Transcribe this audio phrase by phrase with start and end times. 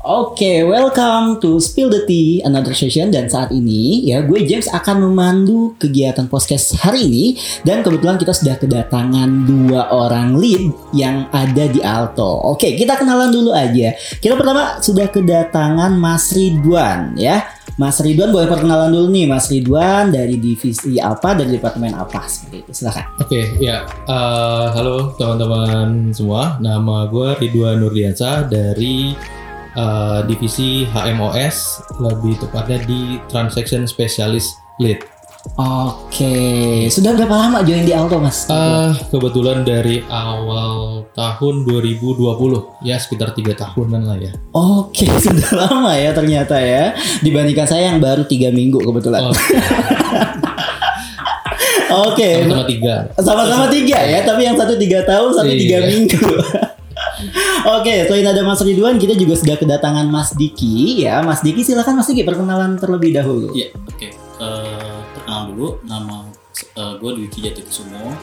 [0.00, 5.04] Oke, welcome to Spill the Tea, another session dan saat ini ya gue James akan
[5.04, 7.24] memandu kegiatan podcast hari ini
[7.68, 12.48] dan kebetulan kita sudah kedatangan dua orang lead yang ada di Alto.
[12.48, 13.92] Oke, kita kenalan dulu aja.
[13.92, 17.44] Kita pertama sudah kedatangan Mas Ridwan ya.
[17.76, 22.56] Mas Ridwan boleh perkenalan dulu nih Mas Ridwan dari divisi apa dari departemen apa seperti
[22.64, 22.72] itu.
[22.72, 23.04] Silakan.
[23.20, 23.84] Oke, ya.
[23.84, 26.56] Eh, halo teman-teman semua.
[26.56, 29.12] Nama gue Ridwan Nurdiansyah dari
[29.80, 31.56] eh, divisi HMOS,
[31.98, 35.00] lebih tepatnya di Transaction Specialist Lead.
[35.56, 36.36] Oke,
[36.86, 38.44] sudah berapa lama join di Alto Mas?
[38.44, 42.20] Eh, kebetulan dari awal tahun 2020,
[42.82, 44.36] ya sekitar tiga tahunan lah ya.
[44.52, 46.92] Oke, sudah lama ya ternyata ya.
[47.18, 49.24] Dibandingkan saya yang baru tiga minggu kebetulan.
[49.24, 49.32] Oh,
[52.06, 52.94] Oke, sama tiga.
[53.18, 54.22] sama-sama tiga ya.
[54.22, 55.88] Tapi yang satu tiga tahun, satu tiga Iya.
[55.88, 56.22] minggu.
[57.60, 61.20] Oke, selain ada Mas Ridwan, kita juga sudah kedatangan Mas Diki ya.
[61.20, 63.52] Mas Diki silakan Mas Diki perkenalan terlebih dahulu.
[63.52, 64.08] Iya, oke.
[64.40, 66.24] Eh, perkenalan dulu, nama
[66.56, 68.16] eh, gue Dwiki Jatikusumo.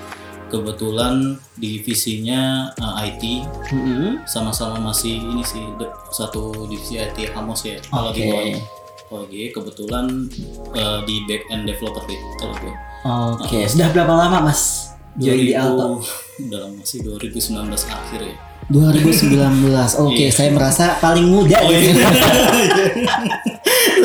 [0.48, 3.24] Kebetulan divisinya eh, IT,
[3.70, 4.24] Mm-mm.
[4.24, 7.78] sama-sama masih ini sih de- satu divisi IT Hamos ya.
[7.84, 8.32] Kalau di Oke.
[8.32, 8.60] bawahnya
[9.08, 10.06] OG, kebetulan
[10.74, 12.74] eh, di back end developer lead kalau gue.
[13.40, 16.04] Oke, sudah berapa lama Mas join di Alto?
[16.40, 17.56] Udah lama sih 2019
[17.88, 18.36] akhir ya.
[18.68, 19.96] 2019.
[20.04, 20.32] Oke, Iya.
[20.32, 21.80] saya merasa paling muda Oh, iya.
[21.80, 22.04] sini.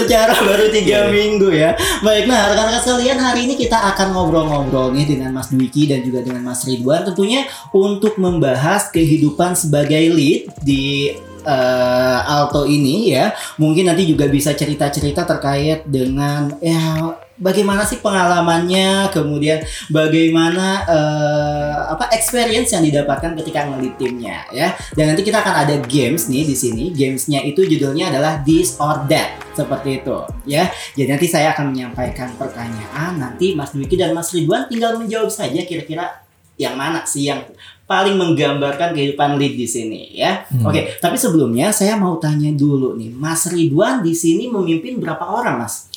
[0.02, 1.10] Secara baru tiga Iya.
[1.10, 1.70] minggu ya.
[2.00, 6.22] Baik, nah rekan-rekan sekalian hari ini kita akan ngobrol-ngobrol nih dengan Mas Dwiki dan juga
[6.22, 13.34] dengan Mas Ridwan tentunya untuk membahas kehidupan sebagai lead di eh, Alto ini ya.
[13.58, 17.12] Mungkin nanti juga bisa cerita-cerita terkait dengan ya
[17.42, 19.58] bagaimana sih pengalamannya, kemudian
[19.90, 24.70] bagaimana eh, apa experience yang didapatkan ketika ngelit timnya ya.
[24.94, 26.84] Dan nanti kita akan ada games nih di sini.
[26.94, 30.70] Gamesnya itu judulnya adalah This or That seperti itu ya.
[30.94, 33.18] Jadi nanti saya akan menyampaikan pertanyaan.
[33.18, 36.22] Nanti Mas Dwiki dan Mas Ridwan tinggal menjawab saja kira-kira
[36.60, 37.42] yang mana sih yang
[37.88, 40.46] paling menggambarkan kehidupan lead di sini ya.
[40.48, 40.68] Hmm.
[40.68, 45.60] Oke, tapi sebelumnya saya mau tanya dulu nih, Mas Ridwan di sini memimpin berapa orang,
[45.60, 45.92] Mas?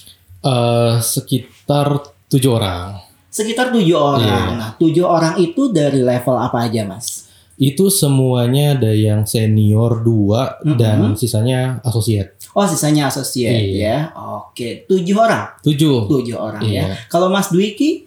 [0.45, 3.01] Eh, sekitar tujuh orang.
[3.33, 4.21] Sekitar tujuh orang.
[4.21, 4.39] Iya.
[4.53, 7.25] Nah, tujuh orang itu dari level apa aja, Mas?
[7.57, 10.77] Itu semuanya ada yang senior dua Mhm.
[10.77, 12.37] dan sisanya associate.
[12.53, 13.59] Oh, sisanya associate ya.
[13.65, 13.97] Iya.
[14.13, 15.49] Oke, tujuh orang.
[15.65, 16.05] Tujuh.
[16.07, 16.93] Tujuh orang ya.
[16.93, 17.09] Iya.
[17.09, 18.05] Kalau Mas Dwiki?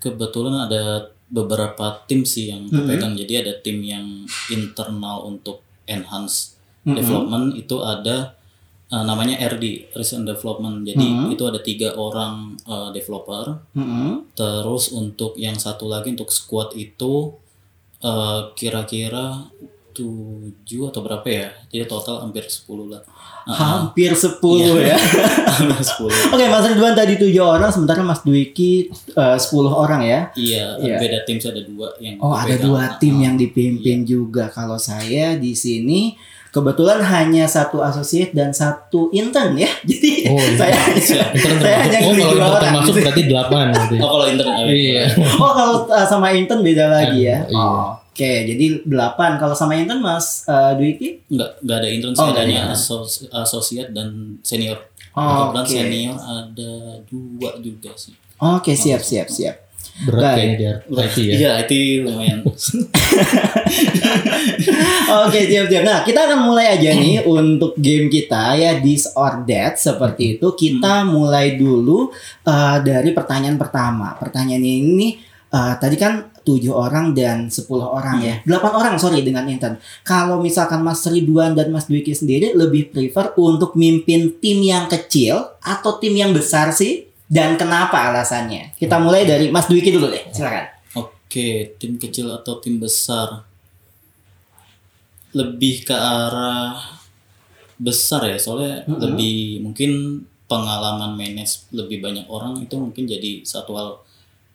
[0.00, 2.86] Kebetulan ada beberapa tim sih yang Mhm.
[2.86, 3.12] pegang.
[3.18, 4.06] Jadi ada tim yang
[4.48, 6.54] internal untuk enhance
[6.86, 6.94] Mhm.
[6.96, 8.38] development itu ada
[8.90, 10.82] uh, namanya RD Research and Development.
[10.82, 11.26] Jadi Mhm.
[11.30, 13.58] itu ada tiga orang uh, developer.
[13.72, 14.30] Mm-mm.
[14.32, 17.34] Terus untuk yang satu lagi untuk squad itu
[18.00, 19.46] uh, kira-kira
[19.90, 21.48] tujuh atau berapa ya?
[21.66, 23.02] Jadi total hampir 10 lah.
[23.40, 24.94] Uh, Hampir sepuluh ya.
[25.56, 26.30] hampir 10.
[26.30, 28.92] Oke, Mas Ridwan tadi tujuh orang, sementara Mas Dwiki
[29.36, 30.20] sepuluh orang ya.
[30.36, 30.96] Iya, Iya.
[31.00, 34.52] beda tim ada dua yang Oh, ada dua tim Uh, yang dipimpin juga.
[34.52, 36.14] Kalau saya di sini
[36.50, 39.70] kebetulan hanya satu associate dan satu intern ya.
[39.88, 40.54] Jadi Oh, iya.
[40.54, 40.74] saya.
[41.34, 41.98] Intern Saya hanya.
[42.00, 42.62] Oh, kalau intern orang.
[42.62, 43.64] termasuk berarti delapan.
[43.96, 45.02] Oh kalau intern Iya.
[45.40, 47.46] Oh, kalau uh, sama intern beda lagi ya.
[47.46, 47.56] Iya.
[47.56, 49.38] Oh, Oke, jadi delapan.
[49.38, 51.24] Kalau sama intern Mas uh, Dwiki?
[51.26, 52.42] Nggak, nggak ada intern Oh, ada.
[52.68, 54.76] aso- associate dan senior.
[55.10, 55.72] Oh, Kebetulan Oke.
[55.72, 56.72] senior ada
[57.04, 58.12] dua juga sih.
[58.36, 59.56] Oke, siap, siap, siap.
[60.00, 60.36] Berat Baik.
[60.36, 60.64] kayaknya di
[60.96, 61.34] IT ya.
[61.36, 62.38] Iya, itu lumayan.
[65.28, 65.82] Oke, siap, siap.
[65.84, 70.46] Nah, kita akan mulai aja nih untuk game kita ya this or that seperti itu.
[70.56, 72.08] Kita mulai dulu
[72.48, 74.16] uh, dari pertanyaan pertama.
[74.16, 75.20] Pertanyaan ini
[75.52, 78.34] uh, tadi kan tujuh orang dan 10 orang ya.
[78.48, 79.76] Delapan orang sorry dengan intern.
[80.00, 85.60] Kalau misalkan Mas Ridwan dan Mas Dwiki sendiri lebih prefer untuk mimpin tim yang kecil
[85.60, 87.09] atau tim yang besar sih?
[87.30, 88.74] Dan kenapa alasannya?
[88.74, 90.26] Kita mulai dari Mas Dwiki dulu deh.
[90.34, 90.66] Silakan.
[90.98, 93.46] Oke, tim kecil atau tim besar?
[95.30, 96.74] Lebih ke arah
[97.78, 98.98] besar ya, soalnya Mm-mm.
[98.98, 99.90] lebih mungkin
[100.50, 103.88] pengalaman manage lebih banyak orang itu mungkin jadi satu hal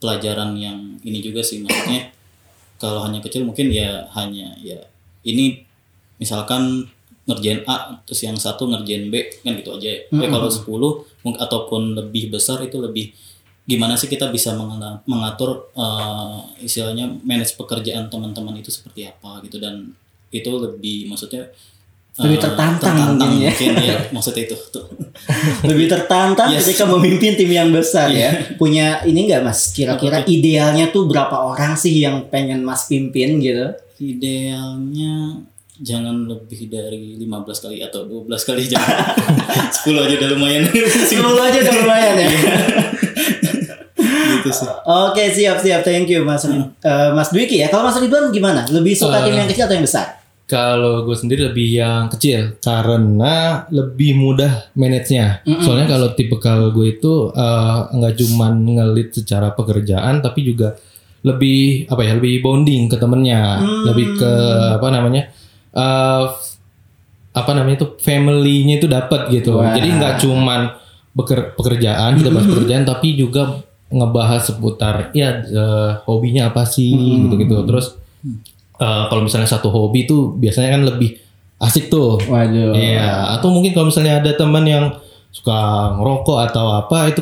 [0.03, 2.11] pelajaran yang ini juga sih maksudnya
[2.75, 4.75] kalau hanya kecil mungkin ya hanya ya
[5.23, 5.63] ini
[6.19, 6.91] misalkan
[7.25, 9.99] ngerjain A terus yang satu ngerjain B kan gitu aja ya.
[10.05, 10.31] Tapi Mm-mm.
[10.31, 10.65] kalau 10
[11.21, 13.09] mung- ataupun lebih besar itu lebih
[13.63, 14.53] gimana sih kita bisa
[15.03, 19.89] mengatur eh, istilahnya manage pekerjaan teman-teman itu seperti apa gitu dan
[20.29, 21.49] itu lebih maksudnya
[22.15, 23.49] Lebih eh, tertantang mungkin ya.
[23.49, 24.85] mungkin ya maksudnya itu tuh.
[25.65, 26.63] lebih tertantang Yes.
[26.63, 28.31] ketika memimpin tim yang besar ya.
[28.31, 28.55] Iya.
[28.55, 29.73] Punya ini enggak Mas?
[29.73, 33.73] Kira-kira idealnya tuh berapa orang sih yang pengen Mas pimpin gitu?
[33.97, 35.41] idealnya
[35.75, 37.27] jangan lebih dari 15
[37.59, 39.11] kali atau 12 kali jangan
[39.83, 42.29] 10 aja udah lumayan Sepuluh aja udah lumayan ya.
[44.35, 46.61] gitu sih Oke siap siap thank you Mas eh,
[47.11, 47.67] Mas Dwiki ya.
[47.67, 48.63] Kalau Mas Ridwan gimana?
[48.67, 49.37] Lebih suka tim Eh.
[49.37, 50.07] yang kecil atau yang besar?
[50.45, 55.41] Kalau gue sendiri lebih yang kecil karena lebih mudah manage-nya.
[55.41, 60.77] Soalnya kalau tipe kalau gue itu eh, nggak cuman ngelit secara pekerjaan tapi juga
[61.25, 63.57] lebih apa ya lebih bonding ke temennya,
[63.89, 64.31] lebih ke
[64.77, 65.33] apa namanya
[65.75, 66.25] eh
[67.35, 69.59] apa namanya itu family-nya itu dapat gitu.
[69.59, 69.75] Wah.
[69.75, 70.71] Jadi nggak cuman
[71.11, 73.59] beker- pekerjaan kita bahas pekerjaan tapi juga
[73.91, 76.95] ngebahas seputar ya eh, hobinya apa sih
[77.27, 77.67] gitu-gitu.
[77.67, 77.99] Terus
[78.79, 81.19] eh, kalau misalnya satu hobi tuh biasanya kan lebih
[81.59, 82.19] asik tuh.
[82.23, 82.75] Waduh.
[82.75, 84.95] Iya, atau mungkin kalau misalnya ada teman yang
[85.35, 87.19] suka ngerokok atau apa itu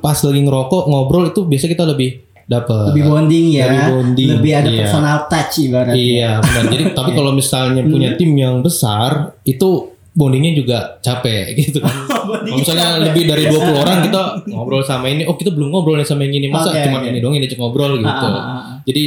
[0.00, 2.90] pas lagi ngerokok ngobrol itu biasa kita lebih dapat.
[2.90, 3.64] Lebih bonding ya.
[3.70, 4.78] Lebih bonding, Lebih ada iya.
[4.82, 5.94] personal touch ibaratnya.
[5.94, 6.64] Iya, benar.
[6.66, 11.94] Jadi tapi kalau misalnya punya tim yang besar itu bondingnya juga capek gitu kan.
[12.10, 16.26] Kalau misalnya lebih dari 20 orang kita ngobrol sama ini, oh kita belum ngobrol sama
[16.26, 16.46] yang ini.
[16.50, 17.06] Masa Oke, cuma oke.
[17.06, 18.26] ini doang ini ngobrol gitu.
[18.26, 18.76] Ah, ah, ah.
[18.82, 19.04] Jadi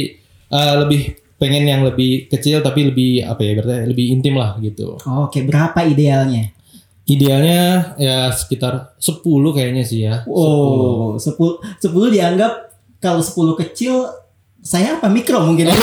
[0.48, 1.00] eh, lebih
[1.36, 4.96] pengen yang lebih kecil tapi lebih apa ya berarti lebih intim lah gitu.
[5.04, 6.48] Oke, berapa idealnya?
[7.04, 9.20] Idealnya ya sekitar 10
[9.52, 10.24] kayaknya sih ya.
[10.24, 12.73] Oh, 10 10 dianggap
[13.04, 14.08] kalau 10 kecil
[14.64, 15.76] saya apa mikro mungkin ya.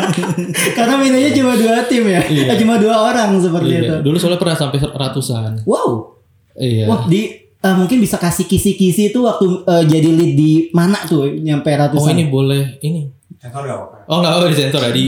[0.78, 2.22] Karena mainnya cuma dua tim ya.
[2.22, 2.54] Iya.
[2.54, 3.94] Eh, cuma dua orang seperti itu.
[3.98, 4.06] Iya.
[4.06, 5.66] Dulu soalnya pernah sampai ratusan.
[5.66, 6.14] Wow.
[6.54, 6.86] Iya.
[6.86, 11.34] Wah, di eh, mungkin bisa kasih kisi-kisi itu waktu eh, jadi lead di mana tuh
[11.34, 12.14] nyampe Oh ratusan.
[12.14, 13.10] ini boleh ini.
[13.42, 13.96] Sensor gak apa-apa.
[14.06, 15.02] Oh nggak apa di sensor ya di,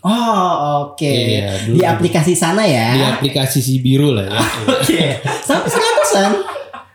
[0.00, 1.04] Oh, oke.
[1.04, 1.76] Iya, dulu.
[1.76, 2.96] Di aplikasi sana ya.
[2.96, 4.40] di aplikasi si biru lah ya.
[4.80, 5.20] Oke.
[5.44, 6.30] Sampai seratusan.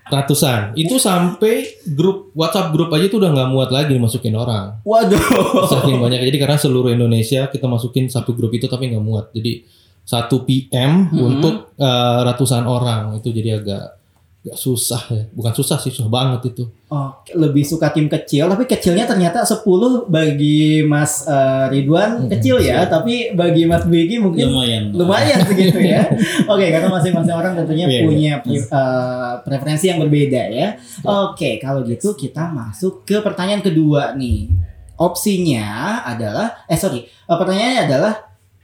[0.06, 0.78] Ratusan.
[0.78, 4.82] Itu sampai grup WhatsApp grup aja tuh udah nggak muat lagi dimasukin orang.
[4.86, 5.66] Waduh.
[5.72, 6.22] Saking banyak.
[6.22, 9.34] Jadi karena seluruh Indonesia kita masukin satu grup itu tapi nggak muat.
[9.34, 9.66] Jadi
[10.06, 14.05] satu PM untuk eh, ratusan orang itu jadi agak
[14.46, 15.26] agak susah ya.
[15.34, 16.70] Bukan susah sih, susah banget itu.
[16.86, 19.66] Oke, lebih suka tim kecil, tapi kecilnya ternyata 10
[20.06, 26.06] bagi Mas eh, Ridwan kecil ya, tapi bagi Mas Bigi mungkin lumayan lumayan segitu ya.
[26.46, 30.78] Oke, karena masing-masing orang tentunya Iya, punya pri- eh, preferensi yang berbeda ya.
[31.02, 34.54] Oke, kalau gitu kita masuk ke pertanyaan kedua nih.
[34.96, 35.66] Opsinya
[36.04, 38.14] adalah, eh sorry, eh, pertanyaannya adalah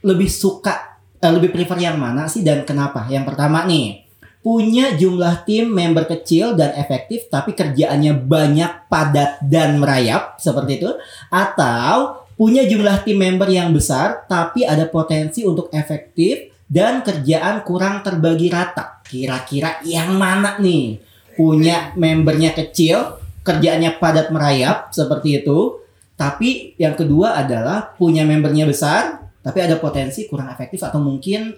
[0.00, 3.04] lebih suka, eh, lebih prefer yang mana sih dan kenapa?
[3.06, 4.01] Yang pertama nih,
[4.42, 10.90] punya jumlah tim member kecil dan efektif tapi kerjaannya banyak, padat dan merayap seperti itu
[11.30, 18.02] atau punya jumlah tim member yang besar tapi ada potensi untuk efektif dan kerjaan kurang
[18.02, 19.04] terbagi rata.
[19.06, 20.98] Kira-kira yang mana nih?
[21.36, 25.80] Punya membernya kecil, kerjaannya padat merayap seperti itu.
[26.16, 31.50] Tapi yang kedua adalah punya membernya besar tapi ada potensi kurang efektif atau mungkin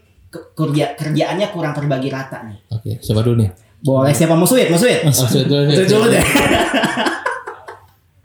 [0.52, 2.58] kerja kerjaannya kurang terbagi rata nih.
[2.70, 3.50] Oke, siapa dulu nih?
[3.78, 4.68] Boleh siapa musuhin?
[4.68, 5.04] Musuhin.
[5.04, 6.24] Oh, siapa dulu, dulu deh.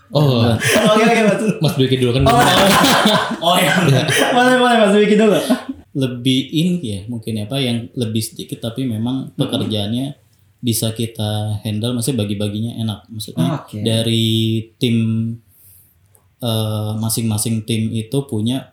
[0.09, 0.41] Oh,
[0.89, 1.41] Oke oke Mas.
[1.61, 2.25] Mas Dwiki dulu kan.
[2.25, 3.73] oh ya
[4.33, 5.37] Boleh boleh Mas Wiki dulu.
[5.89, 10.17] lebih ini ya mungkin apa yang lebih sedikit tapi memang pekerjaannya
[10.59, 13.81] bisa kita handle maksudnya bagi-baginya enak maksudnya Oke.
[13.81, 14.29] dari
[14.77, 14.97] tim
[16.39, 18.69] eh, masing-masing tim itu punya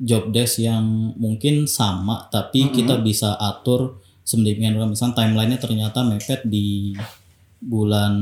[0.00, 4.88] job desk yang mungkin sama tapi kita bisa atur sedemikian rupa.
[4.88, 6.96] Misalnya timelinenya ternyata mepet di
[7.60, 8.14] bulan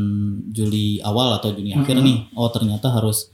[0.50, 2.34] Juli awal atau Juni akhir nih.
[2.34, 3.30] Oh ternyata harus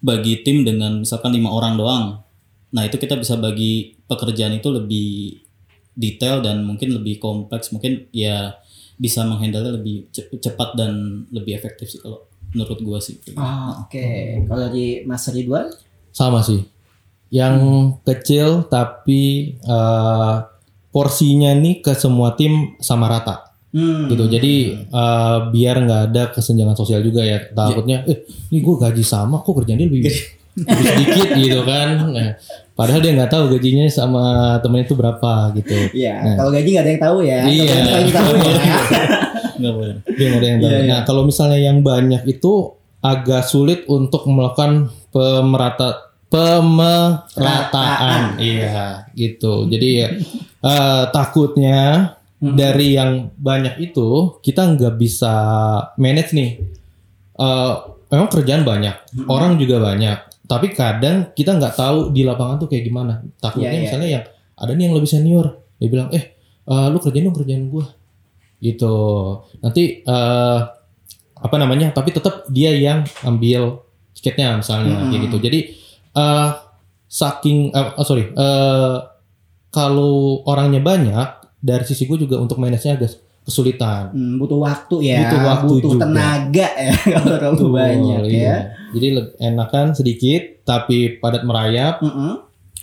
[0.00, 2.04] bagi tim dengan misalkan lima orang doang.
[2.72, 5.36] Nah itu kita bisa bagi pekerjaan itu lebih
[5.92, 7.68] detail dan mungkin lebih kompleks.
[7.68, 8.56] Mungkin ya
[8.96, 12.24] bisa menghandle lebih ce- cepat dan lebih efektif sih kalau
[12.56, 13.20] menurut gua sih.
[13.36, 15.68] Oh, Oke, kalau dari Mas Ridwan?
[16.10, 16.64] Sama sih.
[17.30, 17.54] Yang
[18.02, 19.22] kecil tapi
[19.56, 20.34] eh,
[20.90, 24.10] porsinya nih ke semua tim sama rata Hmm.
[24.10, 24.26] gitu.
[24.26, 27.38] Jadi eh, biar nggak ada kesenjangan sosial juga ya.
[27.46, 30.10] Takutnya, eh ini gue gaji sama, kok kerjanya lebih,
[30.58, 31.88] lebih sedikit gitu kan.
[32.10, 32.34] Nah,
[32.74, 34.22] padahal dia nggak tahu gajinya sama
[34.58, 35.76] temennya itu berapa gitu.
[35.94, 36.34] Iya, Nah.
[36.34, 37.38] kalau gaji nggak ada yang tahu ya.
[37.46, 37.74] Iya.
[38.10, 38.54] Tahu ya.
[39.60, 40.66] nggak boleh Dia nggak ada yang tahu.
[40.66, 40.90] Iya, iya.
[40.90, 42.52] Nah kalau misalnya yang banyak itu
[42.98, 48.38] agak sulit untuk melakukan pemerata pemerataan.
[48.38, 49.66] Iya, gitu.
[49.66, 50.08] Jadi ya
[50.60, 52.56] eh, takutnya Hmm.
[52.56, 55.32] dari yang banyak itu kita nggak bisa
[56.00, 56.56] manage nih.
[57.36, 57.72] Eh,
[58.08, 59.28] memang kerjaan banyak, Hmm.
[59.28, 60.48] orang juga banyak.
[60.48, 63.20] Tapi kadang kita nggak tahu di lapangan tuh kayak gimana.
[63.36, 63.82] Takutnya Iya, iya.
[63.84, 64.24] misalnya yang
[64.56, 65.46] ada nih yang lebih senior,
[65.76, 66.32] dia bilang, eh
[66.64, 67.86] eh, lu kerjain dong kerjaan gua
[68.58, 68.96] gitu.
[69.60, 70.58] Nanti eh
[71.36, 71.92] apa namanya?
[71.92, 75.08] Tapi tetap dia yang ambil tiketnya misalnya Hmm.
[75.12, 75.36] kayak gitu.
[75.44, 75.58] Jadi
[76.12, 76.50] eh
[77.06, 78.96] saking eh, oh, sorry eh
[79.70, 84.10] kalau orangnya banyak dari sisi gue juga untuk manage-nya agak kesulitan.
[84.10, 86.02] Hmm, butuh waktu ya, Butuh waktu juga.
[86.04, 88.38] tenaga ya kalau terlalu Betul, banyak iya.
[88.40, 88.56] ya.
[88.90, 89.06] Jadi
[89.40, 92.32] enakan sedikit tapi padat merayap Mm-mm.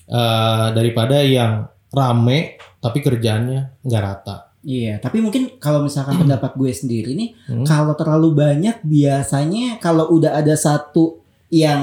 [0.07, 4.37] eh, daripada yang rame tapi kerjaannya nggak rata.
[4.61, 7.63] Iya, tapi mungkin kalau misalkan pendapat gue sendiri nih, Hmm.
[7.63, 11.81] kalau terlalu banyak biasanya kalau udah ada satu yang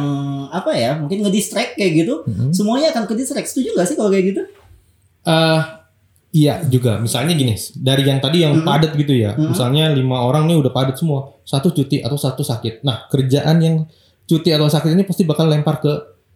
[0.52, 2.52] apa ya, mungkin ngedistract kayak gitu, Mhm.
[2.52, 3.48] semuanya akan ke distract.
[3.48, 4.42] Setuju gak sih kalau kayak gitu?
[5.24, 5.60] Eh,
[6.36, 7.00] iya juga.
[7.00, 8.68] Misalnya gini, dari yang tadi yang Mm-mm.
[8.68, 9.32] padat gitu ya.
[9.32, 9.56] Mm-mm.
[9.56, 12.84] Misalnya lima orang nih udah padat semua, satu cuti atau satu sakit.
[12.84, 13.76] Nah kerjaan yang
[14.28, 15.92] cuti atau sakit ini pasti bakal lempar ke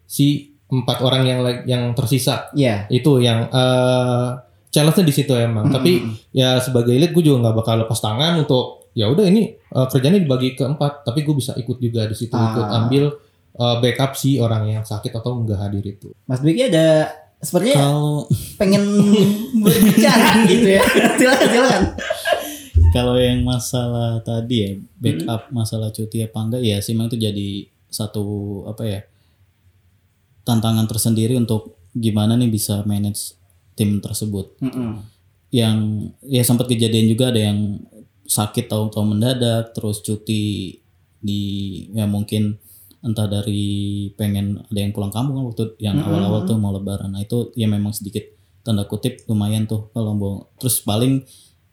[0.09, 2.49] si empat orang yang yang tersisa.
[2.57, 2.89] Iya.
[2.89, 4.29] Itu yang eh
[4.69, 5.69] challenge-nya di situ emang.
[5.69, 5.75] Mm-mm.
[5.77, 5.91] Tapi
[6.33, 10.17] ya sebagai lead gue juga nggak bakal lepas tangan untuk ya udah ini eh, kerjanya
[10.17, 11.03] dibagi ke empat.
[11.03, 12.79] Tapi gue bisa ikut juga di situ ikut Ah.
[12.79, 13.13] ambil
[13.51, 16.09] eh, backup si orang yang sakit atau enggak hadir itu.
[16.23, 18.83] Mas Biki ada sepertinya Kalau pengen
[19.63, 20.83] berbicara gitu ya.
[21.15, 21.83] silakan, silakan.
[22.89, 24.85] kalau yang masalah tadi ya Hmm.
[24.97, 27.49] backup masalah cuti apa enggak ya sih memang itu jadi
[27.87, 28.25] satu
[28.65, 28.99] apa ya
[30.41, 33.33] tantangan tersendiri untuk gimana nih bisa manage
[33.73, 34.57] tim tersebut.
[34.59, 34.99] Mm-mm.
[35.49, 35.77] Yang
[36.23, 37.81] ya sempat kejadian juga ada yang
[38.29, 40.77] sakit tahu-tahu mendadak terus cuti
[41.19, 41.41] di
[41.91, 42.61] ya mungkin
[43.01, 47.15] entah dari pengen ada yang pulang kampung kan waktu yang awal-awal tuh mau lebaran.
[47.15, 48.23] Nah itu ya memang sedikit
[48.61, 50.33] tanda kutip lumayan tuh kalau mau.
[50.59, 51.23] Terus paling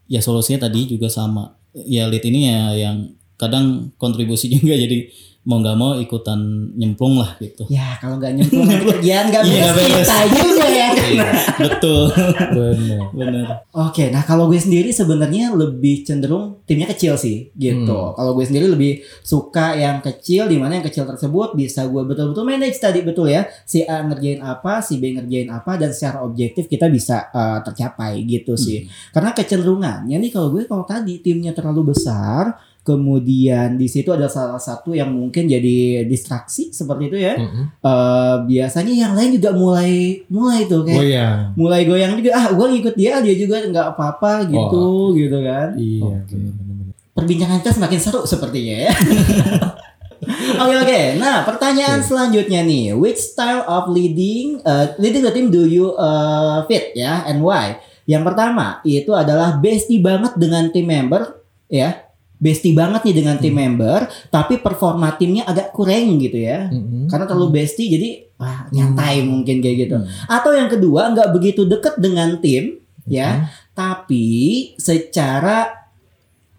[0.07, 1.59] ya solusinya tadi juga sama.
[1.75, 5.11] Ya lead ini ya yang kadang kontribusi juga jadi
[5.47, 6.35] mau nggak mau ikutan
[6.75, 10.07] nyemplung lah gitu Ya kalau nggak nyemplung nanti kerjaan nggak Iya, beres nggak beres.
[10.27, 10.87] kita juga ya.
[11.63, 12.01] betul
[12.57, 13.01] Benar.
[13.15, 17.93] bener Oke, nah kalau gue sendiri sebenarnya lebih cenderung timnya kecil sih, gitu.
[17.93, 18.13] Hmm.
[18.13, 22.43] Kalau gue sendiri lebih suka yang kecil, di mana yang kecil tersebut bisa gue betul-betul
[22.43, 23.45] manage tadi betul ya.
[23.63, 28.19] Si A ngerjain apa, si B ngerjain apa, dan secara objektif kita bisa eh, tercapai
[28.25, 28.83] gitu sih.
[29.09, 34.55] Karena kecenderungannya nih kalau gue kalau tadi timnya terlalu besar, kemudian di situ ada salah
[34.55, 37.35] satu yang mungkin jadi distraksi seperti itu ya.
[37.35, 37.65] Mm-mm.
[37.77, 41.39] Eh, biasanya yang lain juga mulai mulai tuh kayak Goyang.
[41.53, 45.99] mulai goyang juga ah gue ngikut dia dia juga nggak apa-apa gitu gitu kan Iya.
[46.15, 46.31] Oke.
[46.31, 46.87] benar-benar.
[47.11, 48.93] perbincangan kita semakin seru sepertinya ya
[50.63, 52.07] oke oke nah pertanyaan Oke.
[52.07, 57.25] selanjutnya nih which style of leading uh, leading the team do you uh, fit ya
[57.25, 62.06] and why yang pertama itu adalah bestie banget dengan tim member ya
[62.37, 66.69] bestie banget nih dengan tim member tapi performa timnya agak kurang gitu ya.
[66.69, 67.09] Mm-mm.
[67.09, 69.95] karena terlalu bestie jadi wah nyantai mungkin kayak gitu.
[69.97, 70.07] Hmm.
[70.29, 72.77] atau yang kedua nggak begitu deket dengan tim
[73.09, 73.49] ya.
[73.77, 75.69] Tapi secara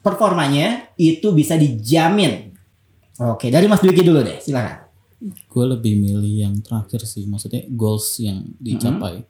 [0.02, 2.54] performanya itu bisa dijamin.
[3.18, 4.86] Oke dari Mas Dwiki dulu deh silakan.
[5.50, 9.26] Gue lebih milih yang terakhir sih maksudnya goals yang dicapai.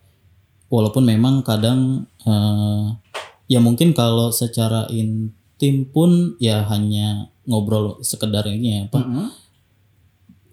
[0.69, 2.87] Walaupun memang kadang eh,
[3.49, 4.85] ya mungkin kalau secara
[5.59, 9.27] intim pun ya hanya ngobrol sekedar ini ya apa Mm-mm.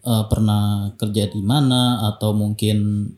[0.02, 0.64] eh, pernah
[0.96, 3.10] kerja di mana atau mungkin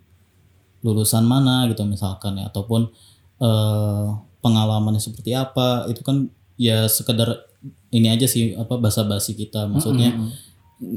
[0.80, 2.92] lulusan mana gitu misalkan ya ataupun
[3.40, 4.06] eh,
[4.38, 7.48] pengalamannya seperti apa itu kan ya sekedar
[7.90, 10.30] ini aja sih apa basa-basi kita maksudnya Mm-mm.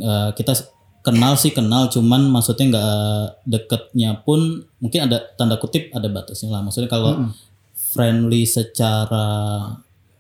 [0.00, 0.68] eh, kita s-
[1.00, 2.98] kenal sih kenal cuman maksudnya nggak
[3.46, 4.40] deketnya pun
[4.76, 7.32] mungkin ada tanda kutip ada batasnya lah maksudnya kalau Mm-mm.
[7.72, 9.26] friendly secara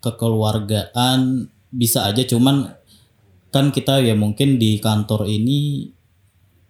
[0.00, 2.74] kekeluargaan bisa aja cuman
[3.50, 5.90] kan kita ya mungkin di kantor ini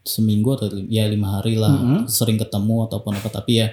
[0.04, 2.08] seminggu atau ya lima hari lah Mm-mm.
[2.08, 3.68] sering ketemu ataupun apa tapi ya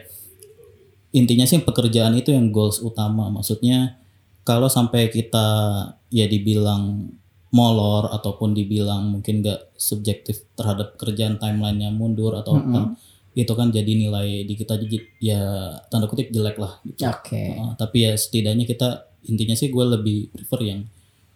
[1.15, 3.97] intinya sih pekerjaan itu yang goals utama maksudnya
[4.43, 5.47] kalau sampai kita
[6.11, 7.11] ya dibilang
[7.51, 12.95] molor ataupun dibilang mungkin gak subjektif terhadap kerjaan timelinenya mundur atau apa
[13.37, 15.41] itu kan jadi nilai di kita jadi ya
[15.93, 17.05] tanda kutip jelek lah gitu.
[17.05, 20.81] oke Uh, tapi ya setidaknya kita intinya sih gue lebih prefer yang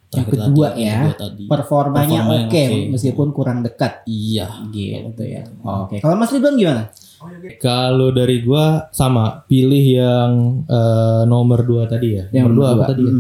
[0.08, 0.86] Yang terakhir kedua tadi, ya.
[0.86, 1.44] yang kedua tadi.
[1.46, 2.80] performanya Performanya oke oke.
[2.90, 4.48] meskipun kurang dekat Iya.
[4.70, 6.84] gitu ya oke kalau Mas Ridwan gimana
[7.58, 10.32] Kalau dari gua sama, pilih yang
[10.66, 12.26] eh, nomor dua tadi ya.
[12.34, 13.14] nomor dua apa tadi ya?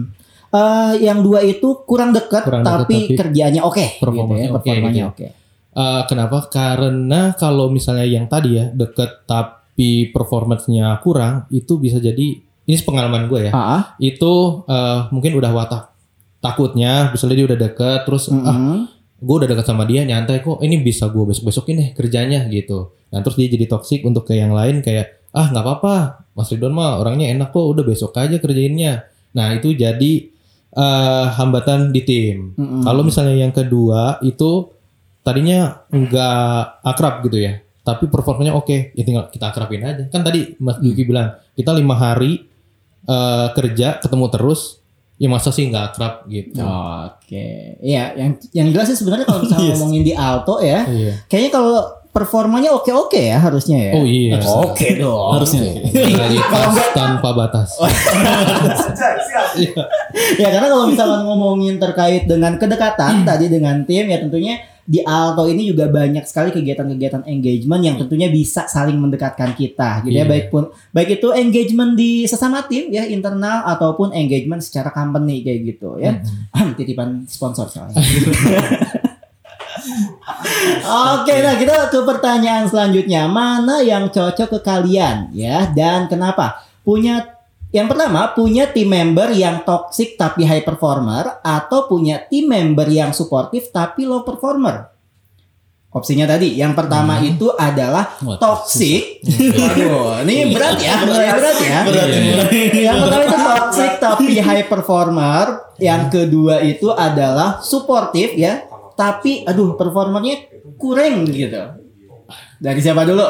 [0.51, 4.49] Eh, yang dua itu kurang dekat Kurang dekat, tapi, tapi kerjaannya oke performanya gitu ya,
[4.49, 5.07] oke performanya gitu ya.
[5.07, 5.27] oke
[5.71, 6.37] Eh, kenapa?
[6.49, 9.79] Karena kalau misalnya yang tadi ya deket tapi
[10.11, 13.51] performance-nya kurang, itu bisa jadi ini pengalaman gue ya.
[13.51, 13.83] Ah, ah.
[13.99, 15.91] Itu eh, mungkin udah watak
[16.39, 18.87] takutnya, misalnya dia udah deket, terus ah Mm-mm.
[19.21, 22.95] gue udah deket sama dia nyantai kok, ini bisa gue besok besokin nih kerjanya gitu.
[23.13, 26.73] Nah terus dia jadi toksik untuk ke yang lain kayak ah nggak apa-apa, Mas Ridwan
[26.73, 29.05] mah orangnya enak kok, udah besok aja kerjainnya.
[29.37, 30.13] Nah itu jadi
[30.73, 32.57] eh, hambatan di tim.
[32.57, 32.89] Mm-mm.
[32.89, 34.71] Kalau misalnya yang kedua itu
[35.21, 37.61] tadinya nggak akrab gitu ya.
[37.81, 40.05] tapi performanya oke, ya tinggal kita akrabin aja.
[40.13, 42.45] Kan tadi Mas Duki bilang kita lima hari
[43.03, 44.81] eh, kerja ketemu terus,
[45.15, 46.57] ya masa sih nggak akrab gitu.
[46.59, 49.77] Oke, iya yang yang jelas sih sebenarnya kalau misalnya Yes.
[49.77, 51.13] ngomongin di alto ya, Iya.
[51.25, 51.75] kayaknya kalau
[52.11, 53.91] performanya oke-oke ya harusnya ya.
[53.95, 54.35] Oh iya.
[54.43, 55.31] Oke dong.
[55.31, 55.63] Harusnya.
[55.95, 57.71] Realitas tanpa batas.
[60.35, 64.59] ya karena kalau misalnya ngomongin terkait dengan kedekatan tadi dengan tim ya tentunya
[64.91, 70.11] di Alto ini juga banyak sekali kegiatan-kegiatan engagement yang tentunya bisa saling mendekatkan kita gitu
[70.11, 70.27] ya Iya.
[70.27, 75.59] baik pun baik itu engagement di sesama tim ya internal ataupun engagement secara company kayak
[75.63, 76.19] gitu ya
[76.77, 78.03] titipan sponsor soalnya
[81.15, 83.25] Oke, nah kita ke pertanyaan selanjutnya.
[83.25, 86.61] Mana yang cocok ke kalian ya dan kenapa?
[86.81, 87.30] Punya
[87.71, 93.15] yang pertama, punya team member yang toxic tapi high performer atau punya team member yang
[93.15, 94.91] suportif tapi low performer?
[95.91, 99.19] Opsinya tadi, yang pertama itu adalah Wah, toxic.
[99.59, 101.79] Waduh, ini berat ya, mulai berat ya.
[101.83, 102.19] Berat Iya.
[102.47, 102.79] ini.
[102.79, 105.45] Yang pertama itu toxic tapi high performer.
[105.79, 108.63] Yang kedua itu adalah suportif ya,
[108.95, 110.47] tapi aduh performernya
[110.79, 111.59] kurang gitu.
[112.55, 113.25] Dari siapa dulu?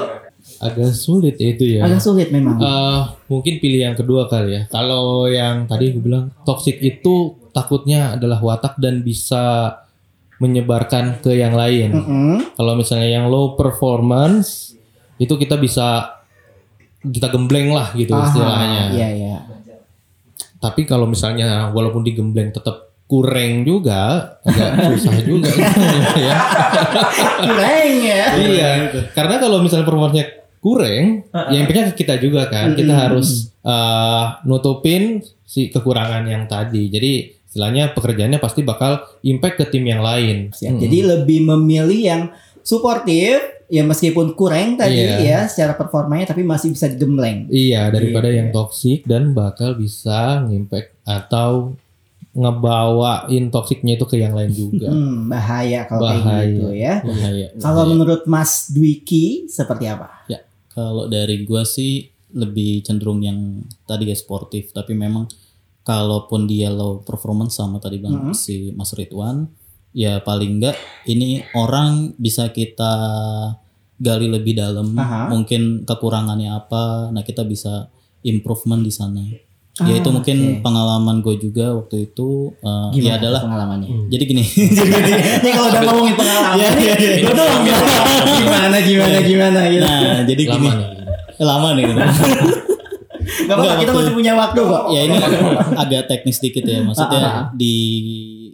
[0.62, 1.89] Agak sulit ya itu ya.
[1.89, 2.62] Agak sulit memang.
[2.62, 4.62] Eh, mungkin pilih yang kedua kali ya.
[4.70, 9.75] Kalau yang tadi gue bilang toxic itu takutnya adalah watak dan bisa
[10.38, 11.94] menyebarkan ke yang lain.
[11.94, 12.58] Mm-mm.
[12.58, 14.74] Kalau misalnya yang low performance
[15.22, 16.18] itu kita bisa
[17.01, 18.84] kita gembleng lah gitu Aha, istilahnya.
[18.94, 19.38] Iya iya.
[20.62, 25.51] Tapi kalau misalnya walaupun digembleng tetap kurang juga agak susah juga
[26.15, 26.38] ya.
[27.44, 28.24] Kurang ya.
[28.39, 28.70] iya.
[29.12, 32.72] Karena kalau misalnya performanya kurang, ya impactnya ke kita juga kan.
[32.72, 36.88] Kita harus eh, nutupin si kekurangan yang tadi.
[36.88, 37.12] Jadi
[37.44, 40.53] istilahnya pekerjaannya pasti bakal impact ke tim yang lain.
[40.56, 42.22] Ya, Jadi lebih memilih yang
[42.62, 45.18] suportif ya meskipun kurang tadi Iya.
[45.20, 47.48] ya secara performanya tapi masih bisa digembleng.
[47.48, 48.38] Iya, daripada Iya.
[48.39, 51.75] yang toxic dan bakal bisa ngimpact atau
[52.32, 54.88] ngebawain toksiknya itu ke yang lain juga.
[54.88, 56.47] Hmm, bahaya kalau kayak Bahaya.
[56.47, 56.93] gitu ya.
[57.04, 57.47] Bahaya.
[57.60, 60.24] Kalau menurut Mas Dwiki seperti apa?
[60.28, 60.39] Ya,
[60.71, 65.27] kalau dari gua sih lebih cenderung yang tadi ya sportif, tapi memang
[65.84, 69.49] kalaupun dia low performance sama tadi bilang si Mas Ridwan,
[69.91, 70.77] ya paling enggak
[71.10, 72.93] ini orang bisa kita
[74.01, 75.29] gali lebih dalam, Aha.
[75.29, 77.91] mungkin kekurangannya apa, nah kita bisa
[78.25, 79.21] improvement di sana.
[79.73, 80.60] Ya itu Ah, mungkin oke.
[80.62, 83.88] pengalaman gue juga waktu itu uh, Gimana ya adalah pengalamannya?
[84.13, 87.15] jadi gini Ini kalau udah ngomongin pengalaman, Iya, iya, iya.
[87.21, 89.81] gue doang gimana gimana gimana gitu.
[89.81, 90.88] nah jadi gini Lama nih.
[91.41, 92.01] lama nih gitu.
[93.41, 94.84] Gak apa-apa, kita masih punya waktu kok.
[94.89, 95.15] ya ini
[95.75, 96.86] agak teknis dikit ya Ah, ah, ah.
[96.86, 97.21] maksudnya
[97.53, 97.75] di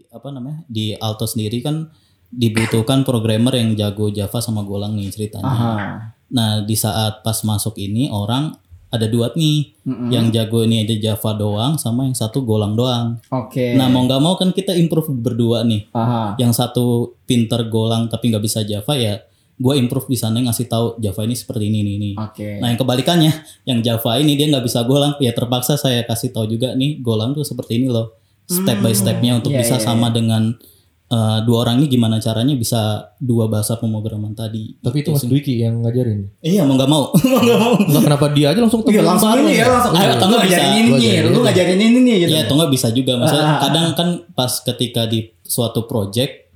[0.07, 1.87] apa namanya di Alto sendiri kan
[2.27, 5.47] dibutuhkan programmer yang jago Java sama Golang nih ceritanya.
[5.47, 5.75] Aha.
[6.27, 8.51] Nah di saat pas masuk ini orang
[8.87, 10.09] ada dua nih Mm-mm.
[10.15, 13.19] yang jago ini aja Java doang sama yang satu Golang doang.
[13.27, 13.75] Oke.
[13.75, 15.91] Nah mau nggak mau kan kita improve berdua nih.
[15.91, 16.39] Aha.
[16.39, 19.19] Yang satu pinter Golang tapi nggak bisa Java ya
[19.57, 21.93] gue improve di sana ngasih tahu Java ini seperti ini ini.
[21.97, 22.11] ini.
[22.13, 22.61] Oke.
[22.61, 23.31] Nah yang kebalikannya,
[23.65, 27.33] yang Java ini dia nggak bisa Golang, ya terpaksa saya kasih tahu juga nih Golang
[27.33, 28.13] tuh seperti ini loh,
[28.45, 30.53] step by stepnya untuk Iya, bisa iya, sama dengan
[31.07, 34.75] eh, dua orang ini gimana caranya bisa dua bahasa pemrograman tadi.
[34.77, 36.27] Tapi itu Mas Dwiki yang ngajarin.
[36.39, 37.73] Iya mau nggak mau, mau nggak mau.
[37.79, 39.93] Kenapa dia aja langsung Iya temuin langsung ini ya langsung.
[39.95, 40.61] Ah, Ayo, atau nggak bisa.
[40.61, 41.39] ini nih, lu aja.
[41.51, 42.31] ngajarin ini nih gitu.
[42.31, 46.51] Iya atau nggak bisa juga, maksudnya Ah, kadang kan pas ketika di suatu project,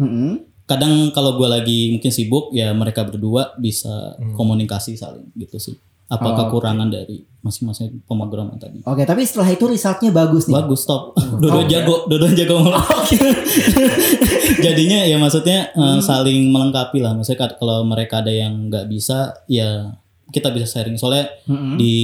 [0.65, 5.75] kadang kalau gue lagi mungkin sibuk ya mereka berdua bisa komunikasi saling gitu sih.
[6.11, 8.83] Apa Oh, kekurangan dari masing-masing pemrograman tadi.
[8.83, 10.59] Oke, tapi setelah itu resultnya bagus nih.
[10.59, 11.15] Bagus top.
[11.41, 11.71] Dua Oke.
[11.71, 12.83] jago, dua jago malah.
[14.65, 17.15] Jadinya ya maksudnya eh, saling melengkapi lah.
[17.15, 19.95] Maksudnya kalau mereka ada yang nggak bisa ya
[20.29, 20.99] kita bisa sharing.
[20.99, 21.79] Soalnya Mm-mm.
[21.79, 21.95] di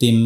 [0.00, 0.16] tim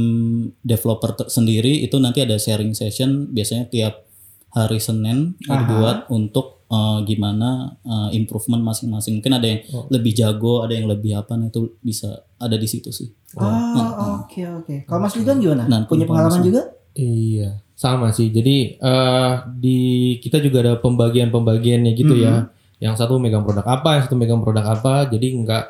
[0.63, 4.07] developer sendiri itu nanti ada sharing session biasanya tiap
[4.55, 5.51] hari Senin Aha.
[5.51, 9.23] dibuat untuk eh, gimana eh, improvement masing-masing.
[9.23, 9.61] Mungkin ada yang
[9.95, 13.09] lebih jago, ada yang lebih apa, nah itu bisa ada di situ sih.
[13.39, 14.75] Oh, oke oke.
[14.87, 15.65] Kalau Mas Ridwan gimana?
[15.67, 16.63] Nah, Punya pengalaman juga?
[16.95, 18.31] Iya, sama sih.
[18.31, 19.79] Jadi eh di
[20.23, 22.47] kita juga ada pembagian-pembagiannya gitu ya.
[22.79, 25.11] Yang satu megang produk apa, yang satu megang produk apa.
[25.11, 25.65] Jadi nggak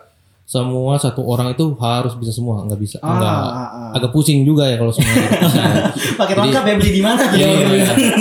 [0.44, 2.96] semua satu orang itu harus bisa semua, nggak bisa.
[3.00, 3.90] Ah, Nggak ah, ah.
[3.96, 5.08] agak pusing juga ya kalau semua.
[5.08, 5.62] gitu bisa.
[6.20, 7.22] Pakai lengkap ya beli di mana?
[7.32, 7.48] Iya.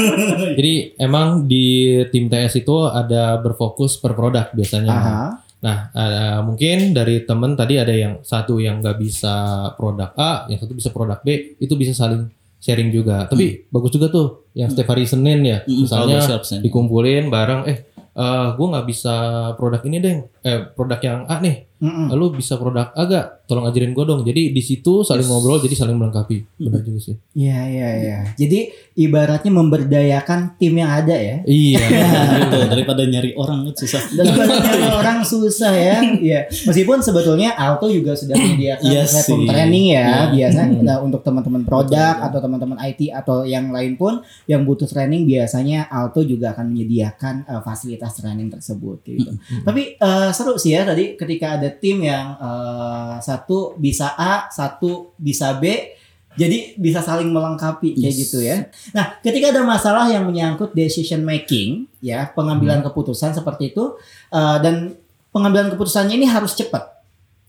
[0.58, 1.66] Jadi emang di
[2.10, 4.94] tim TS itu ada berfokus per produk biasanya.
[4.94, 5.20] Aha.
[5.60, 9.36] Nah, ada- mungkin dari temen tadi ada yang satu yang nggak bisa
[9.76, 13.28] produk A, yang satu bisa produk B, itu bisa saling sharing juga.
[13.28, 16.20] Tapi bagus juga tuh yang setiap hari Senin ya, Hmm, misalnya
[16.60, 17.78] dikumpulin bareng, eh
[18.14, 19.16] eh gue nggak bisa
[19.56, 22.08] produk ini deh, eh produk yang A nih, Mm-mm.
[22.16, 23.44] lalu bisa produk A gak?
[23.44, 24.24] Tolong ajarin gue dong.
[24.24, 26.56] Jadi di situ saling ngobrol, jadi saling melengkapi.
[26.56, 27.16] Benar juga sih.
[27.36, 28.18] Iya iya iya.
[28.40, 31.44] Jadi ibaratnya memberdayakan tim yang ada ya.
[31.44, 31.84] Iya.
[32.40, 35.98] gitu daripada nyari orang susah Daripada nyari orang susah ya.
[36.00, 36.40] Iya.
[36.48, 40.08] Meskipun sebetulnya Alto juga sudah menyediakan Iya platform training ya.
[40.08, 40.20] Iya.
[40.32, 45.28] Biasanya nah, untuk teman-teman produk atau teman-teman IT atau yang lain pun yang butuh training
[45.28, 49.36] biasanya Alto juga akan menyediakan uh, fasilitas training tersebut gitu.
[49.68, 55.14] Tapi uh, seru sih ya tadi ketika ada tim yang uh, satu bisa A, satu
[55.18, 55.96] bisa B.
[56.34, 58.22] Jadi bisa saling melengkapi kayak Yes.
[58.26, 58.66] gitu ya.
[58.90, 63.94] Nah, ketika ada masalah yang menyangkut decision making, ya pengambilan keputusan seperti itu,
[64.34, 64.98] uh, dan
[65.30, 66.90] pengambilan keputusannya ini harus cepat,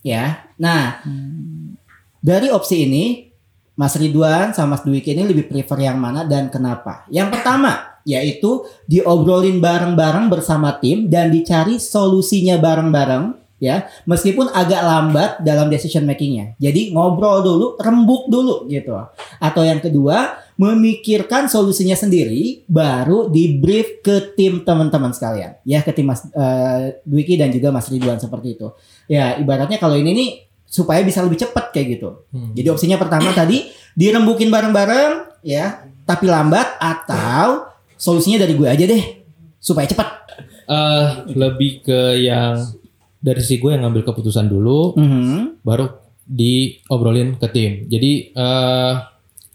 [0.04, 0.44] ya.
[0.60, 1.00] Nah,
[2.20, 3.32] dari opsi ini,
[3.72, 7.08] Mas Ridwan sama Mas Dwiki ini lebih prefer yang mana dan kenapa?
[7.08, 15.30] Yang pertama, yaitu diobrolin bareng-bareng bersama tim dan dicari solusinya bareng-bareng ya meskipun agak lambat
[15.40, 16.58] dalam decision makingnya.
[16.58, 18.94] Jadi ngobrol dulu rembuk dulu gitu.
[19.38, 25.58] Atau yang kedua memikirkan solusinya sendiri baru di brief ke tim teman-teman sekalian.
[25.66, 28.70] Ya ke tim Mas eh, Dwiki dan juga Mas Ridwan seperti itu.
[29.10, 30.30] Ya ibaratnya kalau ini nih
[30.74, 32.26] supaya bisa lebih cepat kayak gitu.
[32.34, 32.50] Hmm.
[32.50, 39.04] jadi opsinya pertama tadi dirembukin bareng-bareng ya tapi lambat atau solusinya dari gue aja deh
[39.62, 40.08] supaya cepat.
[40.64, 42.58] Eh, lebih ke yang
[43.24, 45.64] dari sisi gue yang ngambil keputusan dulu, Mhm.
[45.64, 45.88] baru
[46.24, 47.72] diobrolin ke tim.
[47.86, 48.94] Jadi eh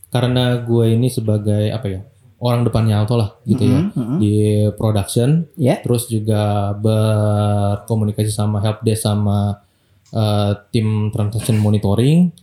[0.10, 2.01] karena gue ini sebagai apa ya
[2.39, 4.15] orang depannya Alto lah gitu ya Mhm, mhm.
[4.17, 4.34] di
[4.73, 5.77] production, Ya.
[5.79, 9.62] terus juga berkomunikasi sama helpdesk sama
[10.10, 12.34] eh, tim transaction monitoring.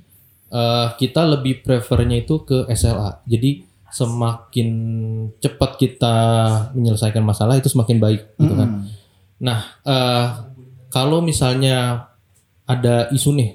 [0.46, 3.18] eh, kita lebih prefernya itu ke SLA.
[3.26, 4.68] Jadi semakin
[5.36, 6.14] cepat kita
[6.70, 8.68] menyelesaikan masalah itu semakin baik gitu kan.
[8.70, 8.82] Mhm.
[9.42, 10.26] Nah, eh,
[10.88, 12.08] kalau misalnya
[12.64, 13.50] ada isu nih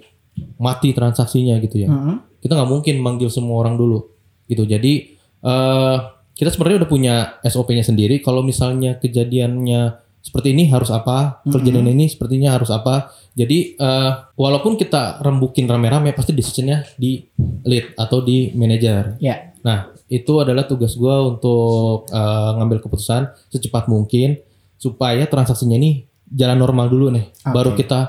[0.58, 2.39] mati transaksinya gitu ya, Mhm.
[2.39, 4.08] kita nggak mungkin manggil semua orang dulu
[4.46, 4.63] gitu.
[4.63, 5.98] Jadi eh,
[6.32, 8.22] kita sebenarnya udah punya SOP-nya sendiri.
[8.22, 9.82] Kalau misalnya kejadiannya
[10.22, 13.10] seperti ini harus apa, kejadian ini sepertinya harus apa.
[13.34, 17.26] Jadi eh, walaupun kita rembukin rame-rame, pasti decisionnya di
[17.65, 19.17] lead atau di manajer.
[19.17, 19.50] Ya.
[19.62, 24.38] Nah, itu adalah tugas gua untuk eh, ngambil keputusan secepat mungkin
[24.78, 27.52] supaya transaksinya ini jalan normal dulu nih, Oke.
[27.52, 28.00] baru kita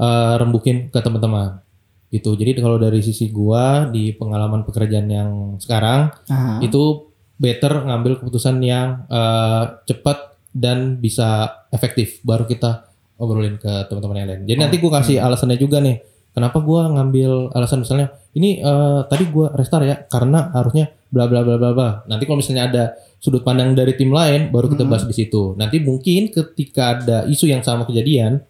[0.00, 1.60] eh, rembukin ke teman-teman.
[2.08, 2.32] Gitu.
[2.38, 6.62] Jadi kalau dari sisi gua di pengalaman pekerjaan yang sekarang Aha.
[6.64, 12.88] itu better ngambil keputusan yang eh, cepat dan bisa efektif, baru kita
[13.20, 14.42] obrolin ke teman-teman yang lain.
[14.48, 16.00] Jadi nanti gua kasih alasannya juga nih.
[16.32, 21.44] Kenapa gua ngambil alasan misalnya ini eh, tadi gua restart ya karena harusnya bla bla
[21.44, 21.90] bla bla bla.
[22.08, 22.84] Nanti kalau misalnya ada
[23.18, 25.54] sudut pandang dari tim lain baru kita bahas di situ.
[25.54, 28.40] Nanti mungkin ketika ada isu yang sama kejadian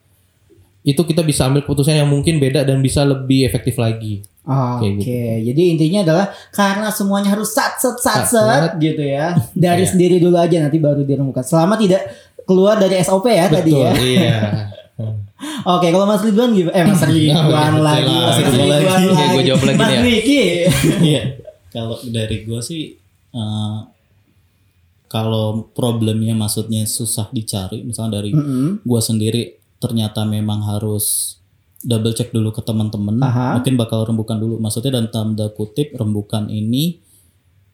[0.82, 4.22] itu kita bisa ambil keputusan yang mungkin beda dan bisa lebih efektif lagi.
[4.46, 5.10] Oke, Kayak gitu.
[5.50, 9.34] jadi intinya adalah karena semuanya harus sat set sat Sat, set gitu ya.
[9.58, 9.90] Dari Iya.
[9.90, 11.42] sendiri dulu aja nanti baru dirembukan.
[11.42, 12.06] Selama tidak
[12.46, 13.90] keluar dari SOP ya tadi ya.
[13.90, 14.38] Iya.
[15.66, 16.72] Oke, kalau Mas Ridwan gimana?
[16.72, 18.86] Eh Mas Ridwan Oh, lagi, iya, Mas iya, Ridwan lagi.
[18.86, 19.06] lagi.
[19.10, 20.00] Oke, gua jawab lagi Mas nih ya.
[20.00, 20.40] Dwiki.
[21.02, 21.22] Iya.
[21.68, 22.82] Kalau dari gue sih
[23.34, 23.76] eh,
[25.06, 28.82] kalau problemnya maksudnya susah dicari, misalnya dari Mm-mm.
[28.82, 31.36] gua sendiri ternyata memang harus
[31.86, 33.20] double check dulu ke teman-teman,
[33.60, 34.58] mungkin bakal rembukan dulu.
[34.58, 36.98] Maksudnya dalam tanda kutip rembukan ini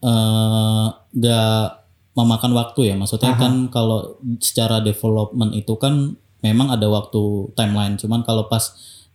[0.03, 1.65] eh gak
[2.13, 2.95] memakan waktu ya.
[2.99, 3.41] Maksudnya Aha.
[3.41, 6.13] kan kalau secara development itu kan
[6.45, 7.97] memang ada waktu timeline.
[7.97, 8.69] Cuman kalau pas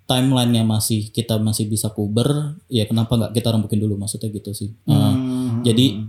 [0.08, 4.00] timelinenya masih kita masih bisa kuber, ya kenapa nggak kita rembukin dulu?
[4.00, 4.72] Maksudnya gitu sih.
[4.88, 5.62] Hmm.
[5.62, 6.00] jadi